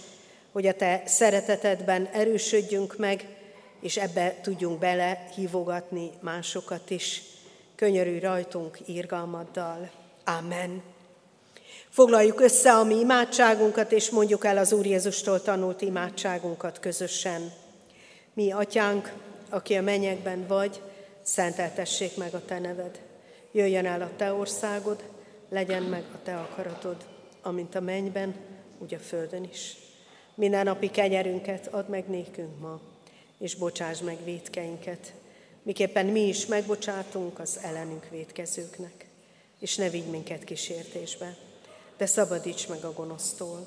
hogy 0.53 0.67
a 0.67 0.75
Te 0.75 1.03
szeretetedben 1.07 2.09
erősödjünk 2.13 2.97
meg, 2.97 3.27
és 3.81 3.97
ebbe 3.97 4.37
tudjunk 4.43 4.79
bele 4.79 5.29
hívogatni 5.35 6.11
másokat 6.21 6.91
is. 6.91 7.23
Könyörülj 7.77 8.19
rajtunk 8.19 8.79
írgalmaddal. 8.87 9.91
Amen. 10.25 10.83
Foglaljuk 11.89 12.41
össze 12.41 12.73
a 12.73 12.85
mi 12.85 12.99
imádságunkat, 12.99 13.93
és 13.93 14.11
mondjuk 14.11 14.45
el 14.45 14.59
az 14.59 14.73
Úr 14.73 14.87
Jézustól 14.87 15.43
tanult 15.43 15.83
imádságunkat 15.83 16.79
közösen. 16.81 17.53
Mi, 18.35 18.53
Atyánk, 18.53 19.13
aki 19.51 19.75
a 19.75 19.83
mennyekben 19.83 20.47
vagy, 20.47 20.81
szenteltessék 21.23 22.17
meg 22.17 22.35
a 22.35 22.45
Te 22.45 22.59
neved. 22.59 23.01
Jöjjön 23.53 23.87
el 23.87 24.03
a 24.03 24.11
Te 24.17 24.33
országod, 24.33 25.03
legyen 25.53 25.83
meg 25.83 26.05
a 26.15 26.23
Te 26.23 26.37
akaratod, 26.37 26.97
amint 27.43 27.75
a 27.75 27.81
mennyben, 27.81 28.35
úgy 28.79 28.95
a 28.95 28.99
földön 28.99 29.45
is. 29.45 29.77
Minden 30.35 30.65
napi 30.65 30.91
kenyerünket 30.91 31.67
add 31.67 31.89
meg 31.89 32.09
nékünk 32.09 32.61
ma, 32.61 32.81
és 33.39 33.55
bocsáss 33.55 34.01
meg 34.01 34.25
védkeinket, 34.25 35.15
miképpen 35.63 36.07
mi 36.07 36.21
is 36.21 36.47
megbocsátunk 36.47 37.39
az 37.39 37.59
ellenünk 37.63 38.09
védkezőknek. 38.11 39.07
És 39.59 39.77
ne 39.77 39.89
vigy 39.89 40.07
minket 40.07 40.45
kísértésbe, 40.45 41.37
de 41.97 42.07
szabadíts 42.07 42.69
meg 42.69 42.85
a 42.85 42.93
gonosztól, 42.93 43.67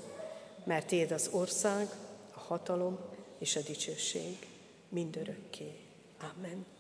mert 0.64 0.88
Téd 0.88 1.12
az 1.12 1.30
ország, 1.32 1.88
a 2.34 2.40
hatalom 2.40 3.00
és 3.40 3.56
a 3.56 3.62
dicsőség 3.62 4.38
mindörökké. 4.90 5.72
Amen. 6.36 6.75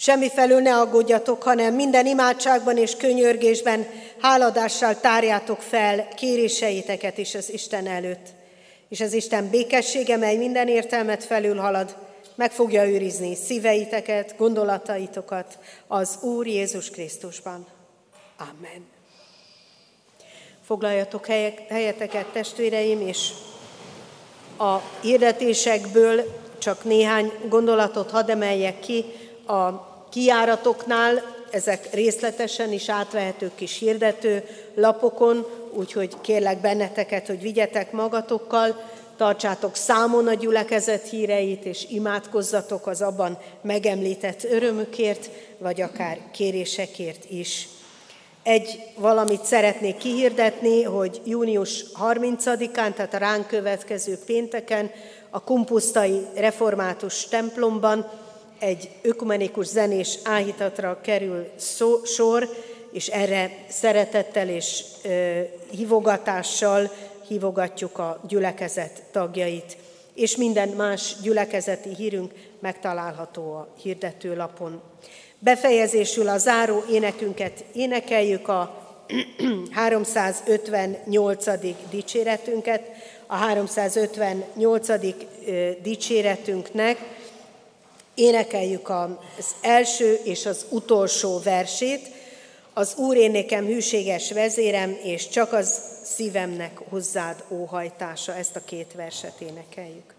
Semmi 0.00 0.30
felül 0.30 0.60
ne 0.60 0.76
aggódjatok, 0.76 1.42
hanem 1.42 1.74
minden 1.74 2.06
imádságban 2.06 2.76
és 2.76 2.96
könyörgésben 2.96 3.86
háladással 4.20 5.00
tárjátok 5.00 5.60
fel 5.60 6.08
kéréseiteket 6.08 7.18
is 7.18 7.34
az 7.34 7.52
Isten 7.52 7.86
előtt. 7.86 8.26
És 8.88 9.00
az 9.00 9.12
Isten 9.12 9.50
békessége, 9.50 10.16
mely 10.16 10.36
minden 10.36 10.68
értelmet 10.68 11.24
felülhalad, 11.24 11.96
meg 12.34 12.52
fogja 12.52 12.88
őrizni 12.88 13.34
szíveiteket, 13.34 14.34
gondolataitokat 14.36 15.58
az 15.86 16.18
Úr 16.22 16.46
Jézus 16.46 16.90
Krisztusban. 16.90 17.66
Amen. 18.38 18.86
Foglaljatok 20.66 21.26
helyeteket, 21.68 22.26
testvéreim, 22.26 23.00
és 23.00 23.30
a 24.58 24.78
hirdetésekből 25.00 26.22
csak 26.58 26.84
néhány 26.84 27.32
gondolatot 27.48 28.10
hadd 28.10 28.30
emeljek 28.30 28.80
ki, 28.80 29.04
a 29.46 29.87
kiáratoknál, 30.10 31.36
ezek 31.50 31.94
részletesen 31.94 32.72
is 32.72 32.88
átvehetők 32.88 33.54
kis 33.54 33.78
hirdető 33.78 34.44
lapokon, 34.74 35.46
úgyhogy 35.72 36.20
kérlek 36.20 36.60
benneteket, 36.60 37.26
hogy 37.26 37.40
vigyetek 37.40 37.92
magatokkal, 37.92 38.76
tartsátok 39.16 39.76
számon 39.76 40.26
a 40.26 40.34
gyülekezet 40.34 41.08
híreit, 41.08 41.64
és 41.64 41.86
imádkozzatok 41.88 42.86
az 42.86 43.02
abban 43.02 43.38
megemlített 43.62 44.44
örömükért, 44.44 45.30
vagy 45.58 45.80
akár 45.80 46.18
kérésekért 46.32 47.30
is. 47.30 47.68
Egy 48.42 48.80
valamit 48.96 49.44
szeretnék 49.44 49.96
kihirdetni, 49.96 50.82
hogy 50.82 51.20
június 51.24 51.84
30-án, 52.02 52.94
tehát 52.94 53.14
a 53.14 53.18
ránk 53.18 53.46
következő 53.46 54.18
pénteken 54.26 54.90
a 55.30 55.42
Kumpusztai 55.42 56.26
Református 56.34 57.24
templomban 57.24 58.10
egy 58.58 58.88
ökumenikus 59.02 59.66
zenés 59.66 60.18
áhítatra 60.24 61.00
kerül 61.00 61.48
szó, 61.56 62.04
sor, 62.04 62.48
és 62.92 63.06
erre 63.06 63.50
szeretettel 63.68 64.48
és 64.48 64.82
ö, 65.04 65.40
hívogatással 65.70 66.90
hívogatjuk 67.26 67.98
a 67.98 68.20
gyülekezet 68.28 69.02
tagjait. 69.12 69.76
És 70.14 70.36
minden 70.36 70.68
más 70.68 71.14
gyülekezeti 71.22 71.94
hírünk 71.94 72.32
megtalálható 72.60 73.52
a 73.52 73.68
hirdetőlapon. 73.82 74.82
Befejezésül 75.38 76.28
a 76.28 76.38
záró 76.38 76.84
énekünket 76.90 77.64
énekeljük 77.74 78.48
a 78.48 78.86
358. 79.72 81.44
dicséretünket. 81.90 82.82
A 83.26 83.34
358. 83.34 84.88
dicséretünknek 85.82 86.98
énekeljük 88.18 88.88
az 88.88 89.54
első 89.60 90.20
és 90.24 90.46
az 90.46 90.66
utolsó 90.68 91.40
versét, 91.40 92.10
az 92.72 92.94
Úr 92.96 93.16
én 93.16 93.30
nékem 93.30 93.64
hűséges 93.64 94.32
vezérem, 94.32 94.98
és 95.02 95.28
csak 95.28 95.52
az 95.52 95.80
szívemnek 96.02 96.78
hozzád 96.88 97.44
óhajtása. 97.48 98.34
Ezt 98.34 98.56
a 98.56 98.64
két 98.64 98.92
verset 98.94 99.40
énekeljük. 99.40 100.17